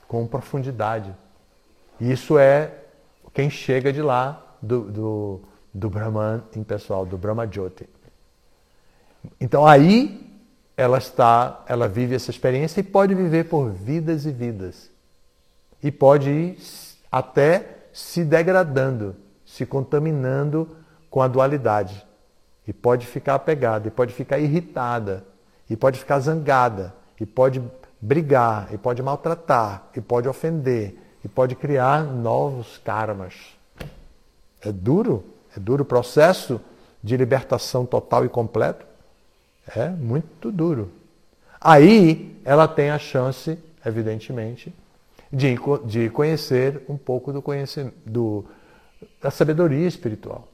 [0.07, 1.13] com profundidade.
[2.01, 2.71] Isso é
[3.31, 5.41] quem chega de lá do, do,
[5.73, 7.89] do Brahman impessoal, do Brahma Jyoti.
[9.39, 10.29] Então aí
[10.75, 14.89] ela está, ela vive essa experiência e pode viver por vidas e vidas.
[15.81, 16.57] E pode ir
[17.11, 19.15] até se degradando,
[19.45, 20.67] se contaminando
[21.09, 22.05] com a dualidade.
[22.67, 25.25] E pode ficar apegada, e pode ficar irritada,
[25.69, 27.61] e pode ficar zangada, e pode
[27.99, 33.33] brigar, e pode maltratar, e pode ofender, e pode criar novos karmas.
[34.61, 36.59] É duro, é duro o processo
[37.03, 38.85] de libertação total e completo.
[39.75, 40.91] É muito duro.
[41.59, 44.73] Aí ela tem a chance, evidentemente,
[45.31, 48.45] de, de conhecer um pouco do conhecimento, do,
[49.21, 50.47] da sabedoria espiritual.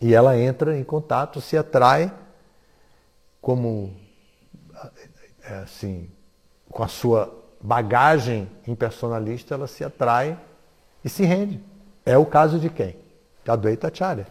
[0.00, 2.12] E ela entra em contato, se atrai
[3.40, 3.94] como
[5.42, 6.08] é, assim,
[6.70, 10.38] com a sua bagagem impersonalista, ela se atrai
[11.04, 11.60] e se rende.
[12.04, 12.96] É o caso de quem?
[13.50, 14.26] Da Advaita Acharya.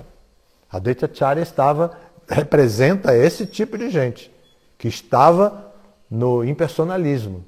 [0.72, 1.92] A Advaita Acharya estava
[2.28, 4.32] representa esse tipo de gente
[4.78, 5.74] que estava
[6.10, 7.44] no impersonalismo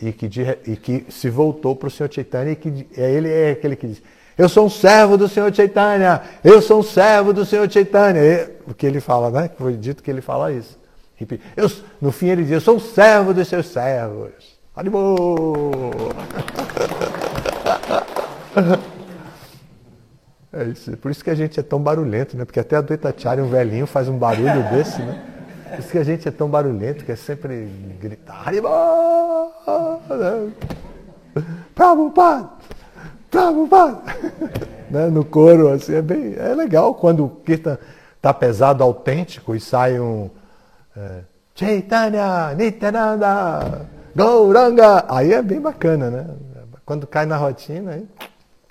[0.00, 3.52] e que, de, e que se voltou para o Senhor Chaitanya e que ele é
[3.52, 4.02] aquele que diz
[4.36, 8.20] eu sou um servo do Senhor Chaitanya, eu sou um servo do Senhor Chaitanya.
[8.20, 9.50] E, o que ele fala, né?
[9.58, 10.78] Foi dito que ele fala isso.
[11.56, 11.68] Eu,
[12.00, 14.30] no fim ele diz, eu sou um servo dos seus servos.
[14.76, 15.90] Animou!
[20.52, 20.96] É isso.
[20.96, 22.44] Por isso que a gente é tão barulhento, né?
[22.44, 25.24] Porque até a Duetacharya, um velhinho, faz um barulho desse, né?
[25.70, 27.68] Por isso que a gente é tão barulhento, que é sempre
[28.00, 28.44] gritar.
[31.74, 32.50] Prabhupada!
[33.30, 34.02] Prabhupada!
[34.90, 35.08] né?
[35.08, 36.34] No coro, assim, é bem.
[36.36, 37.76] É legal quando o Kirtan
[38.20, 40.30] tá pesado, autêntico, e sai um.
[40.96, 41.20] É,
[41.54, 45.04] Chaitanya, Nityananda, Gauranga!
[45.08, 46.26] Aí é bem bacana, né?
[46.86, 48.08] Quando cai na rotina, aí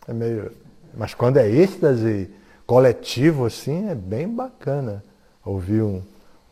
[0.08, 0.52] é meio.
[0.98, 2.30] Mas quando é êxtase
[2.66, 5.04] coletivo, assim, é bem bacana
[5.46, 6.02] ouvir um,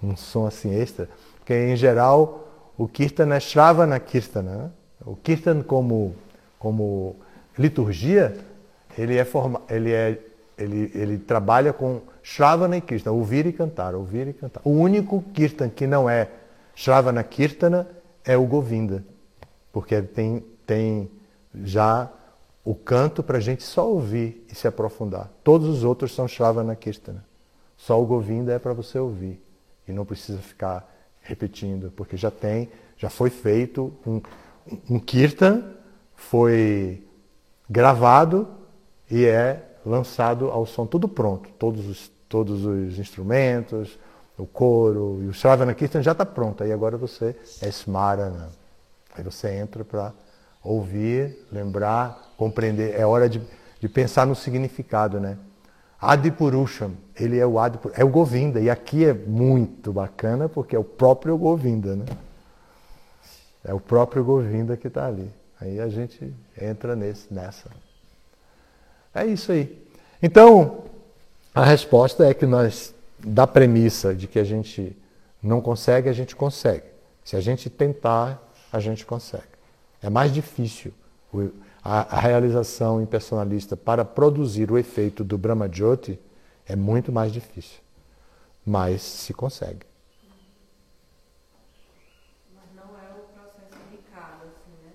[0.02, 1.10] um som assim extra.
[1.40, 4.52] Porque, em geral, o Kirtan é Shravana Kirtana.
[4.52, 4.72] Né?
[5.06, 6.16] O Kirtan como,
[6.60, 7.16] como
[7.58, 8.38] liturgia,
[8.98, 10.20] ele, é forma, ele, é,
[10.58, 14.62] ele, ele trabalha com Shravana e Kirtana, ouvir e cantar, ouvir e cantar.
[14.64, 16.30] O único Kirtan que não é
[16.76, 17.88] Shravana Kirtana
[18.24, 19.04] é o Govinda,
[19.72, 21.10] porque tem, tem
[21.64, 22.10] já
[22.66, 25.30] o canto para a gente só ouvir e se aprofundar.
[25.44, 27.24] Todos os outros são Shravana Kirtana.
[27.78, 29.40] Só o Govinda é para você ouvir
[29.88, 30.92] e não precisa ficar
[31.22, 34.20] repetindo, porque já tem, já foi feito um,
[34.90, 35.64] um Kirtan,
[36.16, 37.04] foi
[37.70, 38.48] gravado
[39.12, 44.00] e é lançado ao som tudo pronto, todos os, todos os instrumentos,
[44.38, 46.64] o coro e o Shravana Kirtan já está pronto.
[46.64, 48.50] Aí agora você é Smarana.
[49.16, 50.12] Aí você entra para
[50.66, 53.00] ouvir, lembrar, compreender.
[53.00, 53.42] É hora de,
[53.80, 55.38] de pensar no significado, né?
[56.02, 58.60] Adipurusham, ele é o Adipurusham, é o Govinda.
[58.60, 62.06] E aqui é muito bacana porque é o próprio Govinda, né?
[63.64, 65.32] É o próprio Govinda que está ali.
[65.62, 67.70] Aí a gente entra nesse, nessa.
[69.14, 69.82] É isso aí.
[70.22, 70.84] Então,
[71.54, 74.96] a resposta é que nós, da premissa de que a gente
[75.42, 76.86] não consegue, a gente consegue.
[77.24, 78.42] Se a gente tentar,
[78.72, 79.55] a gente consegue.
[80.06, 80.94] É mais difícil
[81.84, 86.20] a, realização impersonalista para produzir o efeito do Brahma Jyoti
[86.68, 87.80] é muito mais difícil.
[88.64, 89.84] Mas se consegue.
[92.54, 94.92] Mas não é o processo indicado, assim, né?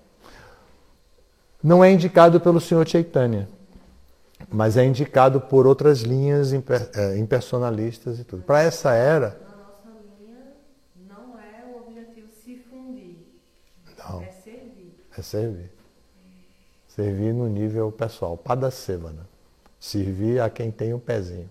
[1.60, 3.48] Não é indicado pelo Senhor Chaitanya,
[4.48, 8.44] mas é indicado por outras linhas é, impersonalistas e tudo.
[8.44, 9.49] Para essa era,
[15.20, 15.70] É servir.
[16.88, 18.38] Servir no nível pessoal.
[18.38, 19.28] Padacevana.
[19.78, 21.50] Servir a quem tem o um pezinho.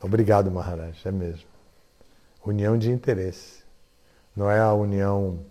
[0.00, 1.46] Obrigado, Maharaj, é mesmo.
[2.44, 3.64] União de interesse.
[4.36, 5.44] Não é a união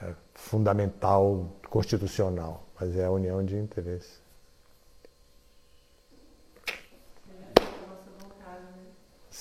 [0.00, 4.23] é, fundamental, constitucional, mas é a união de interesse.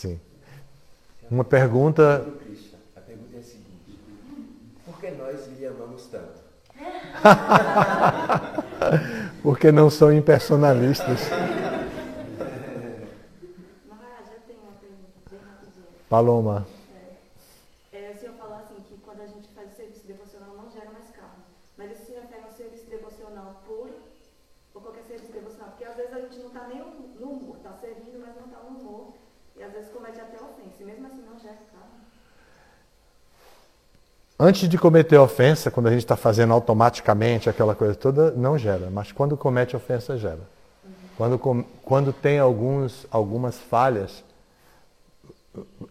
[0.03, 0.19] Sim.
[1.31, 2.27] Uma pergunta.
[2.93, 3.97] A pergunta é a seguinte:
[4.83, 6.43] por que nós lhe amamos tanto?
[9.41, 11.21] Porque não são impersonalistas.
[16.09, 16.67] Paloma.
[17.93, 20.69] É, é, o senhor falou assim que quando a gente faz o serviço devocional não
[20.69, 21.45] gera mais carne.
[21.77, 23.93] Mas o senhor pega o serviço devocional puro
[24.73, 25.69] ou qualquer serviço devocional?
[25.69, 28.59] Porque às vezes a gente não está nem no humor, está servindo, mas não está
[28.59, 29.13] no humor.
[29.55, 30.81] E às vezes comete até ofensa.
[30.81, 32.03] E mesmo assim não gera carne.
[34.45, 38.89] Antes de cometer ofensa, quando a gente está fazendo automaticamente aquela coisa toda, não gera.
[38.91, 40.41] Mas quando comete ofensa, gera.
[41.15, 44.21] Quando, quando tem alguns, algumas falhas,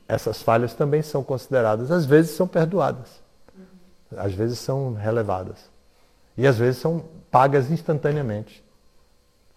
[0.07, 3.22] essas falhas também são consideradas, às vezes são perdoadas,
[4.14, 5.70] às vezes são relevadas
[6.36, 8.62] e às vezes são pagas instantaneamente.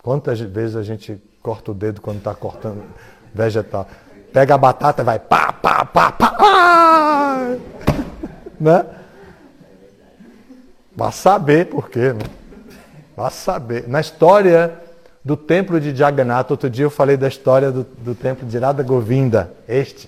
[0.02, 2.82] Quantas vezes a gente corta o dedo quando está cortando
[3.34, 3.90] vegetal?
[4.32, 7.58] Pega a batata e vai pá, pá, pá, pá, ah!
[8.60, 8.86] Né?
[10.96, 12.24] Vai saber por quê, né?
[13.16, 13.88] Vai saber.
[13.88, 14.82] Na história
[15.26, 16.54] do templo de Jagannatha.
[16.54, 20.08] Outro dia eu falei da história do, do templo de Radha Govinda, este.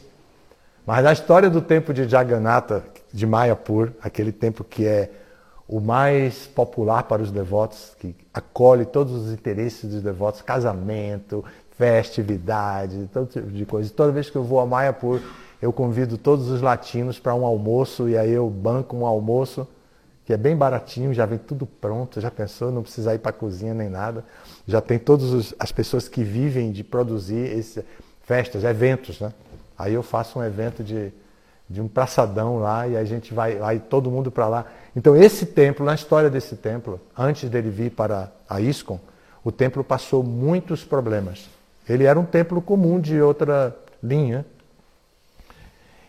[0.85, 5.09] Mas na história do templo de Jagannatha, de Mayapur, aquele templo que é
[5.67, 13.09] o mais popular para os devotos, que acolhe todos os interesses dos devotos, casamento, festividade,
[13.11, 13.91] todo tipo de coisa.
[13.93, 15.19] Toda vez que eu vou a Mayapur,
[15.61, 19.67] eu convido todos os latinos para um almoço e aí eu banco um almoço
[20.25, 23.33] que é bem baratinho, já vem tudo pronto, já pensou, não precisa ir para a
[23.33, 24.25] cozinha nem nada.
[24.67, 27.81] Já tem todas as pessoas que vivem de produzir esse,
[28.23, 29.31] festas, eventos, né?
[29.77, 31.13] Aí eu faço um evento de,
[31.69, 34.65] de um praçadão lá e a gente vai, vai todo mundo para lá.
[34.93, 38.99] Então esse templo, na história desse templo, antes dele vir para a ISKCON,
[39.45, 41.47] o templo passou muitos problemas.
[41.87, 44.45] Ele era um templo comum de outra linha.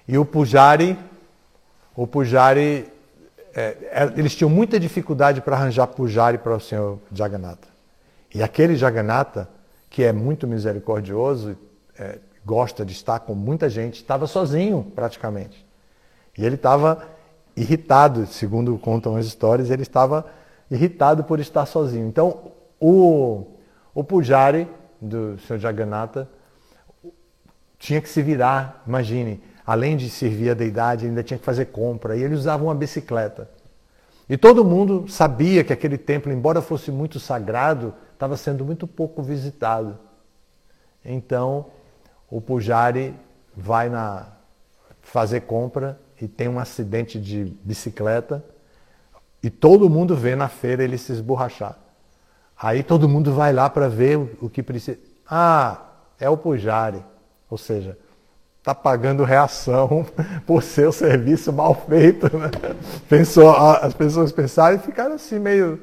[0.09, 0.99] E o Pujari,
[1.95, 2.91] o Pujari
[3.55, 7.67] é, é, eles tinham muita dificuldade para arranjar pujari para o senhor Jagannatha.
[8.33, 9.49] E aquele Jagannatha,
[9.91, 11.57] que é muito misericordioso,
[11.99, 15.67] é, gosta de estar com muita gente, estava sozinho praticamente.
[16.37, 17.03] E ele estava
[17.57, 20.25] irritado, segundo contam as histórias, ele estava
[20.71, 22.07] irritado por estar sozinho.
[22.07, 23.45] Então, o,
[23.93, 24.69] o pujari
[25.01, 26.29] do senhor Jagannatha
[27.77, 32.16] tinha que se virar, imagine, além de servir a deidade, ainda tinha que fazer compra.
[32.16, 33.51] E ele usava uma bicicleta.
[34.27, 39.23] E todo mundo sabia que aquele templo, embora fosse muito sagrado, estava sendo muito pouco
[39.23, 39.99] visitado.
[41.05, 41.66] Então,
[42.31, 43.14] o Pujari
[43.55, 44.29] vai na
[45.03, 48.43] fazer compra e tem um acidente de bicicleta
[49.43, 51.77] e todo mundo vê na feira ele se esborrachar.
[52.57, 54.99] Aí todo mundo vai lá para ver o que precisa.
[55.29, 55.89] Ah,
[56.19, 57.05] é o Pujari.
[57.51, 57.99] Ou seja,
[58.69, 60.07] está pagando reação
[60.47, 62.25] por seu serviço mal feito.
[62.37, 62.51] Né?
[63.09, 65.81] Pensou, as pessoas pensaram e ficaram assim meio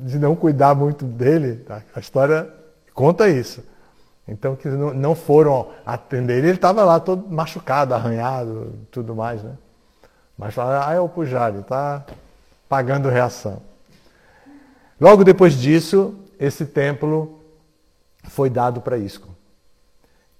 [0.00, 1.56] de não cuidar muito dele.
[1.56, 1.82] Tá?
[1.94, 2.48] A história
[2.94, 3.62] conta isso.
[4.26, 9.52] Então que não foram atender ele, estava lá todo machucado, arranhado, tudo mais, né?
[10.36, 12.04] Mas falaram, ah, é o Pujari, está
[12.66, 13.60] pagando reação.
[14.98, 17.38] Logo depois disso, esse templo
[18.24, 19.33] foi dado para Isco.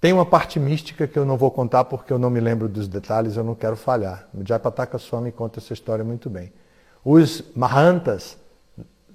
[0.04, 2.86] Tem uma parte mística que eu não vou contar porque eu não me lembro dos
[2.86, 4.28] detalhes, eu não quero falhar.
[4.34, 6.52] O Jayapataka Swami conta essa história muito bem.
[7.02, 8.36] Os Mahantas,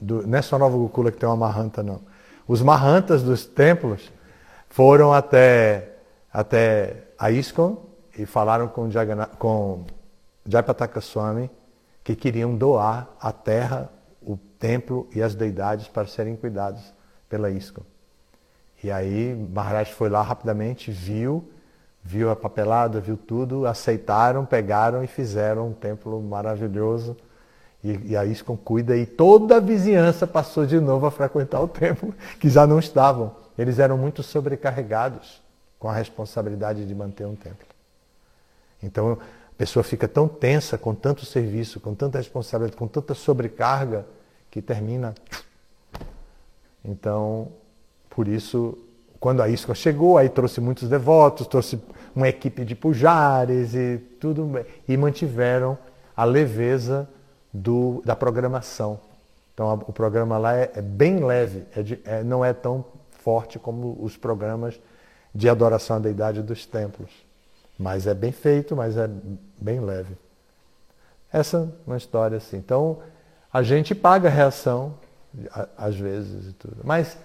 [0.02, 2.02] do, não é só Nova Gokula que tem uma Mahanta, não.
[2.48, 4.12] Os Mahantas dos templos
[4.68, 5.92] foram até,
[6.34, 7.86] até a ISKCON
[8.18, 9.86] e falaram com, Jagana, com
[11.02, 11.52] Swami
[12.04, 13.92] que queriam doar a terra,
[14.24, 16.82] o templo e as deidades para serem cuidados
[17.30, 17.84] pela ISKCON.
[18.84, 21.50] E aí Maharaj foi lá rapidamente, viu,
[22.04, 27.16] viu a papelada, viu tudo, aceitaram, pegaram e fizeram um templo maravilhoso.
[27.84, 31.68] E, e a ISCOM cuida e toda a vizinhança passou de novo a frequentar o
[31.68, 33.36] templo, que já não estavam.
[33.58, 35.42] Eles eram muito sobrecarregados
[35.78, 37.68] com a responsabilidade de manter um templo.
[38.82, 44.06] Então a pessoa fica tão tensa com tanto serviço, com tanta responsabilidade, com tanta sobrecarga,
[44.50, 45.14] que termina.
[46.84, 47.50] Então
[48.10, 48.78] por isso,
[49.20, 51.80] quando a isca chegou, aí trouxe muitos devotos, trouxe
[52.16, 55.78] uma equipe de pujares e tudo, e mantiveram
[56.16, 57.08] a leveza
[57.54, 59.00] do, da programação.
[59.54, 62.86] Então a, o programa lá é, é bem leve, é de, é, não é tão
[63.12, 64.80] forte como os programas
[65.34, 67.12] de adoração à deidade dos templos.
[67.78, 69.10] Mas é bem feito, mas é
[69.58, 70.18] bem leve.
[71.32, 72.58] Essa é uma história assim.
[72.58, 73.00] Então,
[73.54, 74.96] a gente paga a reação,
[75.78, 76.78] às vezes e tudo.
[76.84, 77.18] Mas,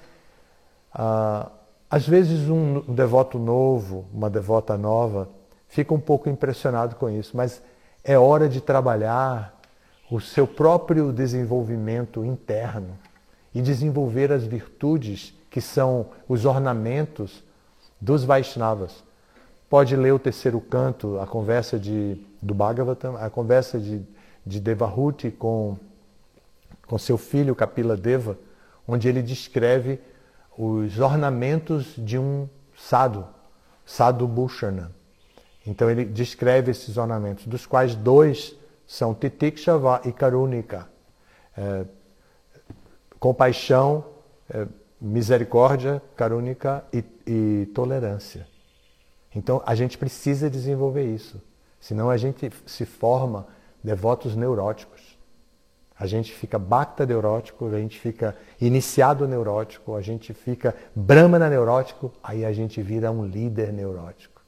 [0.95, 1.51] ah,
[1.90, 5.28] às vezes, um devoto novo, uma devota nova,
[5.68, 7.36] fica um pouco impressionado com isso.
[7.36, 7.62] Mas
[8.03, 9.61] é hora de trabalhar
[10.11, 12.97] o seu próprio desenvolvimento interno
[13.55, 17.42] e desenvolver as virtudes que são os ornamentos
[18.01, 19.03] dos Vaishnavas
[19.74, 24.03] pode ler o terceiro canto, a conversa de, do Bhagavatam, a conversa de,
[24.47, 25.76] de Devahuti com,
[26.86, 28.38] com seu filho Kapila Deva,
[28.86, 29.99] onde ele descreve
[30.57, 33.26] os ornamentos de um sadhu,
[33.84, 34.92] sadhu bhushana.
[35.66, 40.88] Então ele descreve esses ornamentos, dos quais dois são titikshava e karunika.
[41.57, 41.84] É,
[43.18, 44.05] compaixão,
[44.50, 44.66] é,
[45.00, 48.46] misericórdia, karunika e, e tolerância.
[49.34, 51.40] Então a gente precisa desenvolver isso.
[51.80, 53.46] Senão a gente se forma
[53.82, 54.93] devotos neuróticos.
[55.99, 62.12] A gente fica bacta neurótico, a gente fica iniciado neurótico, a gente fica brahmana neurótico,
[62.22, 64.42] aí a gente vira um líder neurótico.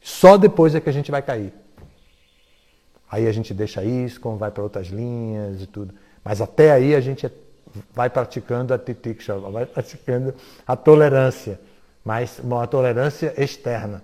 [0.00, 1.52] Só depois é que a gente vai cair.
[3.10, 5.92] Aí a gente deixa isso, vai para outras linhas e tudo.
[6.24, 7.30] Mas até aí a gente
[7.92, 10.34] vai praticando a titiksha, vai praticando
[10.66, 11.58] a tolerância
[12.04, 14.02] mas uma tolerância externa,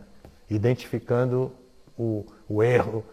[0.51, 1.53] identificando
[1.99, 3.05] o, o erro,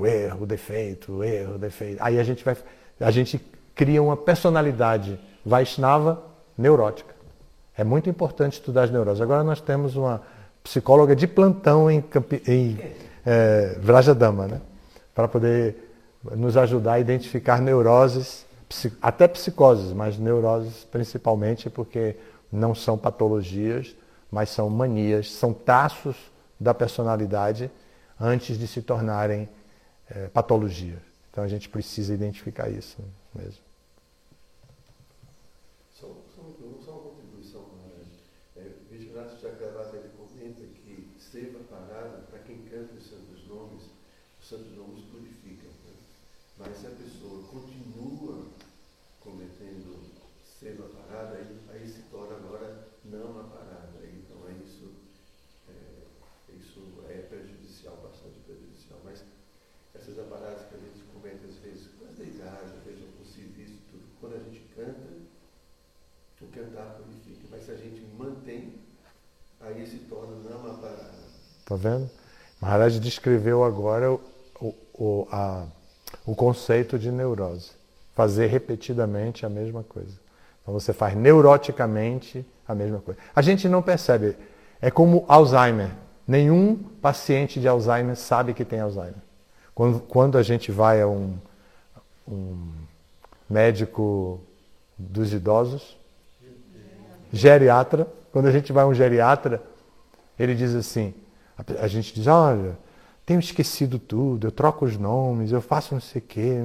[0.00, 1.98] o erro, o defeito, o erro, o defeito.
[2.00, 2.56] Aí a gente vai,
[3.00, 3.40] a gente
[3.74, 6.22] cria uma personalidade Vaishnava
[6.56, 7.14] neurótica.
[7.76, 9.20] É muito importante estudar as neuroses.
[9.20, 10.22] Agora nós temos uma
[10.62, 12.04] psicóloga de plantão em,
[12.46, 12.78] em
[13.24, 14.60] é, Vrajadama, né?
[15.14, 15.90] para poder
[16.36, 18.44] nos ajudar a identificar neuroses,
[19.00, 22.16] até psicoses, mas neuroses principalmente porque
[22.52, 23.94] não são patologias
[24.30, 26.16] mas são manias, são traços
[26.58, 27.70] da personalidade
[28.18, 29.48] antes de se tornarem
[30.10, 31.00] é, patologias.
[31.30, 32.98] Então a gente precisa identificar isso
[33.34, 33.62] mesmo.
[35.92, 36.42] Só, só,
[36.84, 37.66] só uma contribuição,
[38.56, 43.84] é, Vigilante Chakravarti ele comenta que seva parada, para quem canta os santos nomes,
[44.40, 45.70] os santos nomes purificam.
[45.84, 45.94] Né?
[46.58, 48.46] Mas se a pessoa continua
[49.20, 50.10] cometendo
[50.58, 53.70] seva parada, aí, aí se torna agora não a parada.
[60.10, 64.02] essas aparadas que a gente comenta às vezes com as deidades, vejam possível isso tudo.
[64.20, 65.08] Quando a gente canta,
[66.40, 67.46] o cantar purifica.
[67.50, 68.80] Mas se a gente mantém,
[69.60, 71.30] aí se torna não parada.
[71.70, 72.10] Está vendo?
[72.60, 75.66] Maharaj descreveu agora o, o, a,
[76.26, 77.70] o conceito de neurose.
[78.12, 80.18] Fazer repetidamente a mesma coisa.
[80.60, 83.20] Então você faz neuroticamente a mesma coisa.
[83.34, 84.36] A gente não percebe.
[84.80, 85.90] É como Alzheimer.
[86.26, 89.14] Nenhum paciente de Alzheimer sabe que tem Alzheimer.
[89.72, 91.38] Quando, quando a gente vai a um,
[92.26, 92.72] um
[93.48, 94.40] médico
[94.98, 95.96] dos idosos,
[97.32, 99.62] geriatra, quando a gente vai a um geriatra,
[100.36, 101.14] ele diz assim,
[101.80, 102.78] a, gente diz, olha,
[103.26, 106.58] tenho esquecido tudo, eu troco os nomes, eu faço não sei o quê,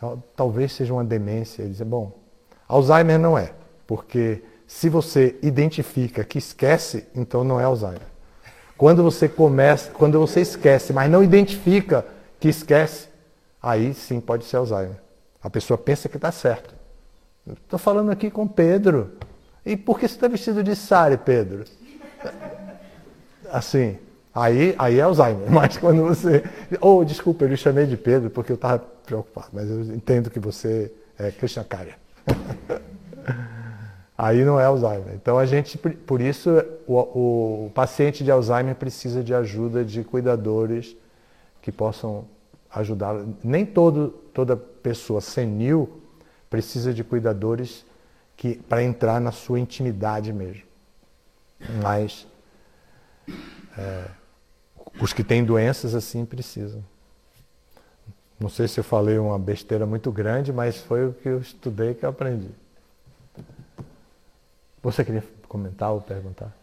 [0.00, 1.62] sei, talvez seja uma demência.
[1.62, 2.12] Ele diz, bom,
[2.68, 3.52] Alzheimer não é,
[3.86, 8.06] porque se você identifica que esquece, então não é Alzheimer.
[8.76, 12.06] Quando você começa, quando você esquece, mas não identifica
[12.38, 13.08] que esquece,
[13.60, 15.00] aí sim pode ser Alzheimer.
[15.42, 16.74] A pessoa pensa que está certo.
[17.46, 19.12] Estou falando aqui com Pedro.
[19.64, 21.64] E por que você está vestido de sari, Pedro?
[23.50, 23.98] Assim,
[24.40, 25.48] aí, aí é Alzheimer.
[25.52, 26.44] Mas quando você.
[26.80, 30.38] Oh, desculpa, eu lhe chamei de Pedro porque eu estava preocupado, mas eu entendo que
[30.38, 31.94] você é Krishna Karya.
[34.16, 35.14] aí não é Alzheimer.
[35.14, 36.50] Então a gente, por isso,
[36.86, 40.94] o, o paciente de Alzheimer precisa de ajuda de cuidadores
[41.62, 42.26] que possam
[42.70, 43.24] ajudar.
[43.42, 46.02] Nem todo, toda pessoa senil
[46.50, 47.84] precisa de cuidadores
[48.36, 50.62] que para entrar na sua intimidade mesmo.
[51.82, 52.26] Mas
[53.76, 54.04] é,
[55.00, 56.84] os que têm doenças assim precisam.
[58.38, 61.94] Não sei se eu falei uma besteira muito grande, mas foi o que eu estudei
[61.94, 62.50] que eu aprendi.
[64.82, 66.54] Você queria comentar ou perguntar?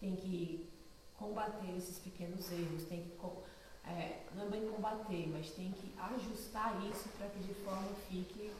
[0.00, 0.68] tem que
[1.16, 3.16] combater esses pequenos erros, tem que
[5.46, 8.50] mas tem que ajustar isso para que de forma fique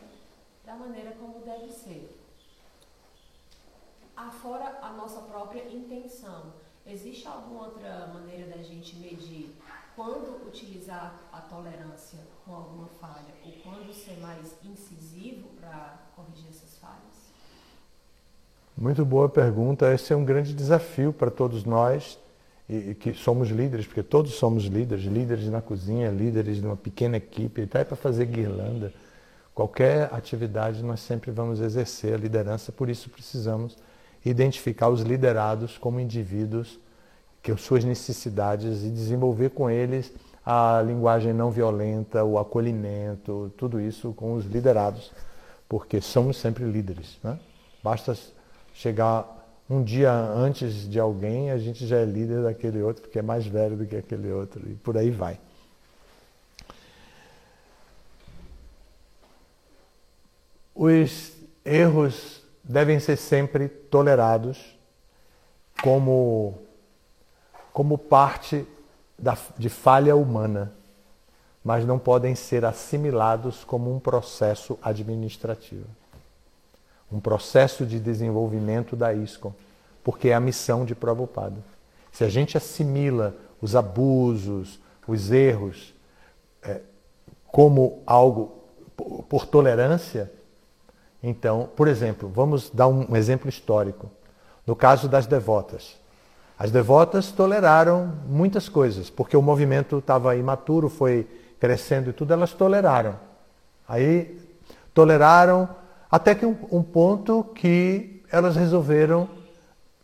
[0.64, 2.16] da maneira como deve ser.
[4.16, 6.52] Afora a nossa própria intenção,
[6.86, 9.54] existe alguma outra maneira da gente medir
[9.96, 16.78] quando utilizar a tolerância com alguma falha ou quando ser mais incisivo para corrigir essas
[16.78, 17.26] falhas?
[18.76, 19.92] Muito boa pergunta.
[19.92, 22.18] Esse é um grande desafio para todos nós
[22.68, 27.16] e, que somos líderes, porque todos somos líderes, líderes na cozinha, líderes de uma pequena
[27.16, 28.92] equipe, até para fazer guirlanda.
[29.54, 33.76] Qualquer atividade nós sempre vamos exercer a liderança, por isso precisamos
[34.24, 36.78] identificar os liderados como indivíduos
[37.42, 40.12] que suas necessidades e desenvolver com eles
[40.44, 45.12] a linguagem não violenta, o acolhimento, tudo isso com os liderados,
[45.68, 47.18] porque somos sempre líderes.
[47.22, 47.38] Né?
[47.82, 48.16] Basta
[48.74, 49.35] chegar
[49.68, 53.46] um dia antes de alguém, a gente já é líder daquele outro, porque é mais
[53.46, 55.38] velho do que aquele outro, e por aí vai.
[60.74, 61.32] Os
[61.64, 64.76] erros devem ser sempre tolerados
[65.82, 66.58] como,
[67.72, 68.64] como parte
[69.18, 70.72] da, de falha humana,
[71.64, 75.86] mas não podem ser assimilados como um processo administrativo
[77.10, 79.52] um processo de desenvolvimento da ISCOM,
[80.02, 81.56] porque é a missão de Prabhupada.
[82.12, 85.94] Se a gente assimila os abusos, os erros,
[86.62, 86.80] é,
[87.46, 88.52] como algo
[89.28, 90.32] por, tolerância,
[91.22, 94.10] então, por exemplo, vamos dar um exemplo histórico.
[94.66, 95.96] No caso das devotas.
[96.58, 101.28] As devotas toleraram muitas coisas, porque o movimento estava imaturo, foi
[101.60, 103.16] crescendo e tudo, elas toleraram.
[103.86, 104.40] Aí
[104.94, 105.68] toleraram
[106.10, 109.28] até que um, um ponto que elas resolveram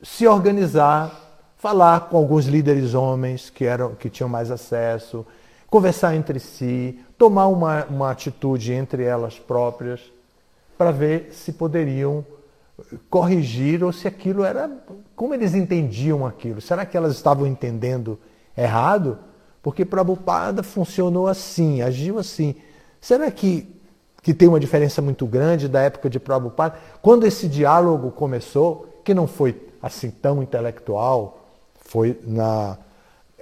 [0.03, 1.13] se organizar,
[1.57, 5.25] falar com alguns líderes homens que, eram, que tinham mais acesso,
[5.71, 10.01] conversar entre si, tomar uma, uma atitude entre elas próprias,
[10.77, 12.25] para ver se poderiam
[13.09, 14.71] corrigir ou se aquilo era.
[15.15, 16.61] Como eles entendiam aquilo?
[16.61, 18.19] Será que elas estavam entendendo
[18.57, 19.19] errado?
[19.63, 22.57] Porque Prabhupada funcionou assim, agiu assim.
[23.01, 23.81] Será que
[24.23, 26.77] que tem uma diferença muito grande da época de Prabhupada.
[27.03, 32.79] Quando esse diálogo começou, que não foi assim tão intelectual, foi na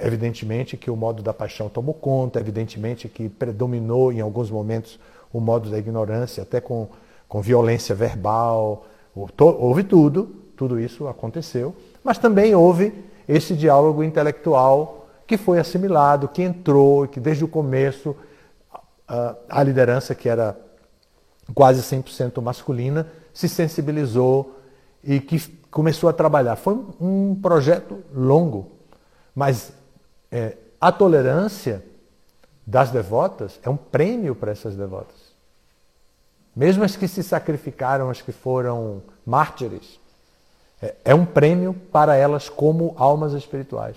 [0.03, 4.99] evidentemente que o modo da paixão tomou conta, evidentemente que predominou em alguns momentos
[5.31, 6.89] o modo da ignorância, até com,
[7.29, 12.95] com violência verbal, houve tudo, tudo isso aconteceu, mas também houve
[13.29, 18.17] esse diálogo intelectual que foi assimilado, que entrou, que desde o começo
[19.49, 20.57] a liderança que era
[21.55, 24.59] quase 100% masculina, se sensibilizou
[25.03, 25.41] e que
[25.71, 26.57] começou a trabalhar.
[26.57, 28.73] Foi um projeto longo,
[29.35, 29.73] mas
[30.31, 31.85] é, a tolerância
[32.67, 35.31] das devotas é um prêmio para essas devotas.
[36.55, 39.99] Mesmo as que se sacrificaram, as que foram mártires,
[40.83, 43.97] é, é um prêmio para elas como almas espirituais.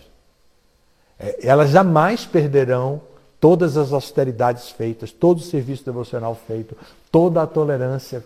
[1.20, 3.02] É, elas jamais perderão
[3.44, 6.78] todas as austeridades feitas, todo o serviço devocional feito,
[7.12, 8.24] toda a tolerância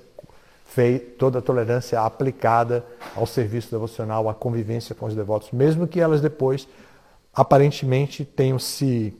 [0.63, 5.99] feita, toda a tolerância aplicada ao serviço devocional, à convivência com os devotos, mesmo que
[5.99, 6.67] elas depois
[7.33, 9.11] aparentemente tenham se,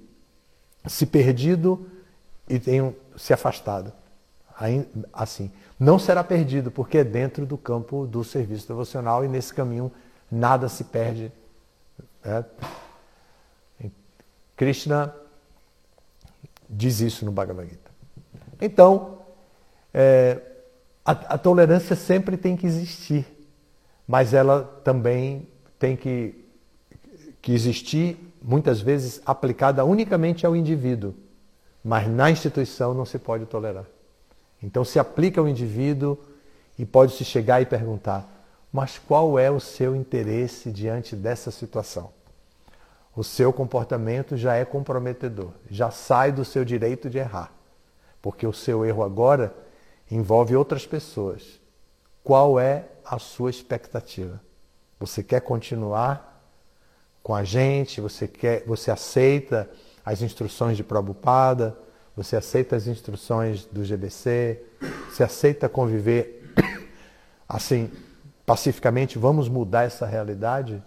[0.86, 1.90] se perdido
[2.48, 3.92] e tenham se afastado.
[5.12, 9.92] Assim, não será perdido porque é dentro do campo do serviço devocional e nesse caminho
[10.32, 11.32] nada se perde.
[12.24, 12.44] É.
[14.56, 15.12] Krishna
[16.70, 17.92] diz isso no Bhagavad Gita.
[18.60, 19.20] Então,
[19.94, 20.42] é,
[21.06, 23.26] a, a tolerância sempre tem que existir,
[24.08, 25.48] mas ela também
[25.80, 26.46] tem que,
[27.42, 31.14] que existir, muitas vezes, aplicada unicamente ao indivíduo.
[31.84, 33.86] Mas na instituição não se pode tolerar.
[34.62, 36.18] Então se aplica ao indivíduo
[36.78, 38.28] e pode-se chegar e perguntar:
[38.72, 42.12] mas qual é o seu interesse diante dessa situação?
[43.18, 47.52] O seu comportamento já é comprometedor, já sai do seu direito de errar,
[48.22, 49.56] porque o seu erro agora
[50.10, 51.60] envolve outras pessoas.
[52.24, 54.40] Qual é a sua expectativa?
[55.00, 56.48] Você quer continuar
[57.24, 58.00] com a gente?
[58.02, 59.68] Você quer, você aceita
[60.06, 61.76] as instruções de Prabhupada?
[62.16, 64.62] Você aceita as instruções do GBC?
[65.10, 66.54] Você aceita conviver
[67.50, 67.92] assim
[68.46, 69.18] pacificamente?
[69.18, 70.84] Vamos mudar essa realidade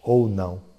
[0.00, 0.75] ou não?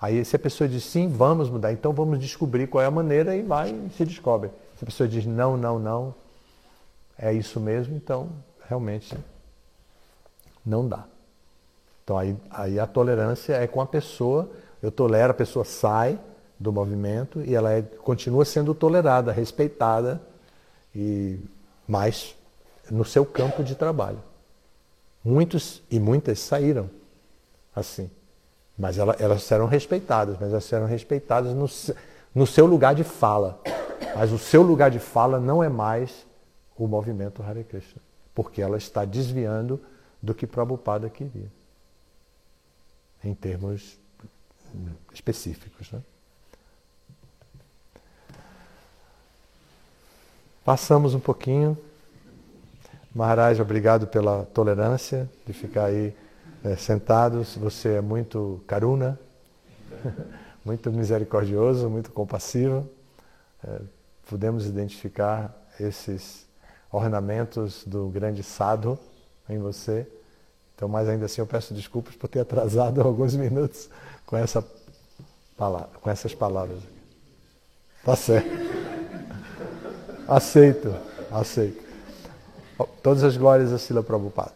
[0.00, 3.34] Aí se a pessoa diz sim, vamos mudar, então vamos descobrir qual é a maneira
[3.34, 4.50] e vai e se descobre.
[4.76, 6.14] Se a pessoa diz não, não, não,
[7.18, 8.28] é isso mesmo, então
[8.68, 9.16] realmente
[10.64, 11.04] não dá.
[12.04, 14.50] Então aí, aí a tolerância é com a pessoa,
[14.82, 16.18] eu tolero, a pessoa sai
[16.58, 20.20] do movimento e ela é, continua sendo tolerada, respeitada
[20.94, 21.40] e
[21.88, 22.36] mas
[22.90, 24.18] no seu campo de trabalho.
[25.24, 26.90] Muitos e muitas saíram
[27.74, 28.10] assim.
[28.78, 31.66] Mas elas, elas serão respeitadas, mas elas serão respeitadas no,
[32.34, 33.60] no seu lugar de fala.
[34.14, 36.26] Mas o seu lugar de fala não é mais
[36.76, 38.00] o movimento Hare Krishna,
[38.34, 39.80] porque ela está desviando
[40.22, 41.50] do que Prabhupada queria,
[43.24, 43.98] em termos
[45.12, 45.90] específicos.
[45.92, 46.00] Né?
[50.64, 51.78] Passamos um pouquinho.
[53.14, 56.14] Maharaj, obrigado pela tolerância de ficar aí
[56.64, 57.56] é, sentados.
[57.56, 59.18] Você é muito caruna,
[60.64, 62.88] muito misericordioso, muito compassivo.
[63.66, 63.80] É,
[64.28, 66.46] podemos identificar esses
[66.90, 68.98] ornamentos do grande sadhu
[69.48, 70.06] em você.
[70.74, 73.88] Então, mas ainda assim eu peço desculpas por ter atrasado alguns minutos
[74.26, 74.64] com, essa
[75.56, 76.80] palavra, com essas palavras.
[78.04, 78.48] Tá certo.
[80.28, 80.92] Aceito,
[81.30, 81.84] aceito.
[83.00, 84.54] Todas as glórias a Sila Prabhupada.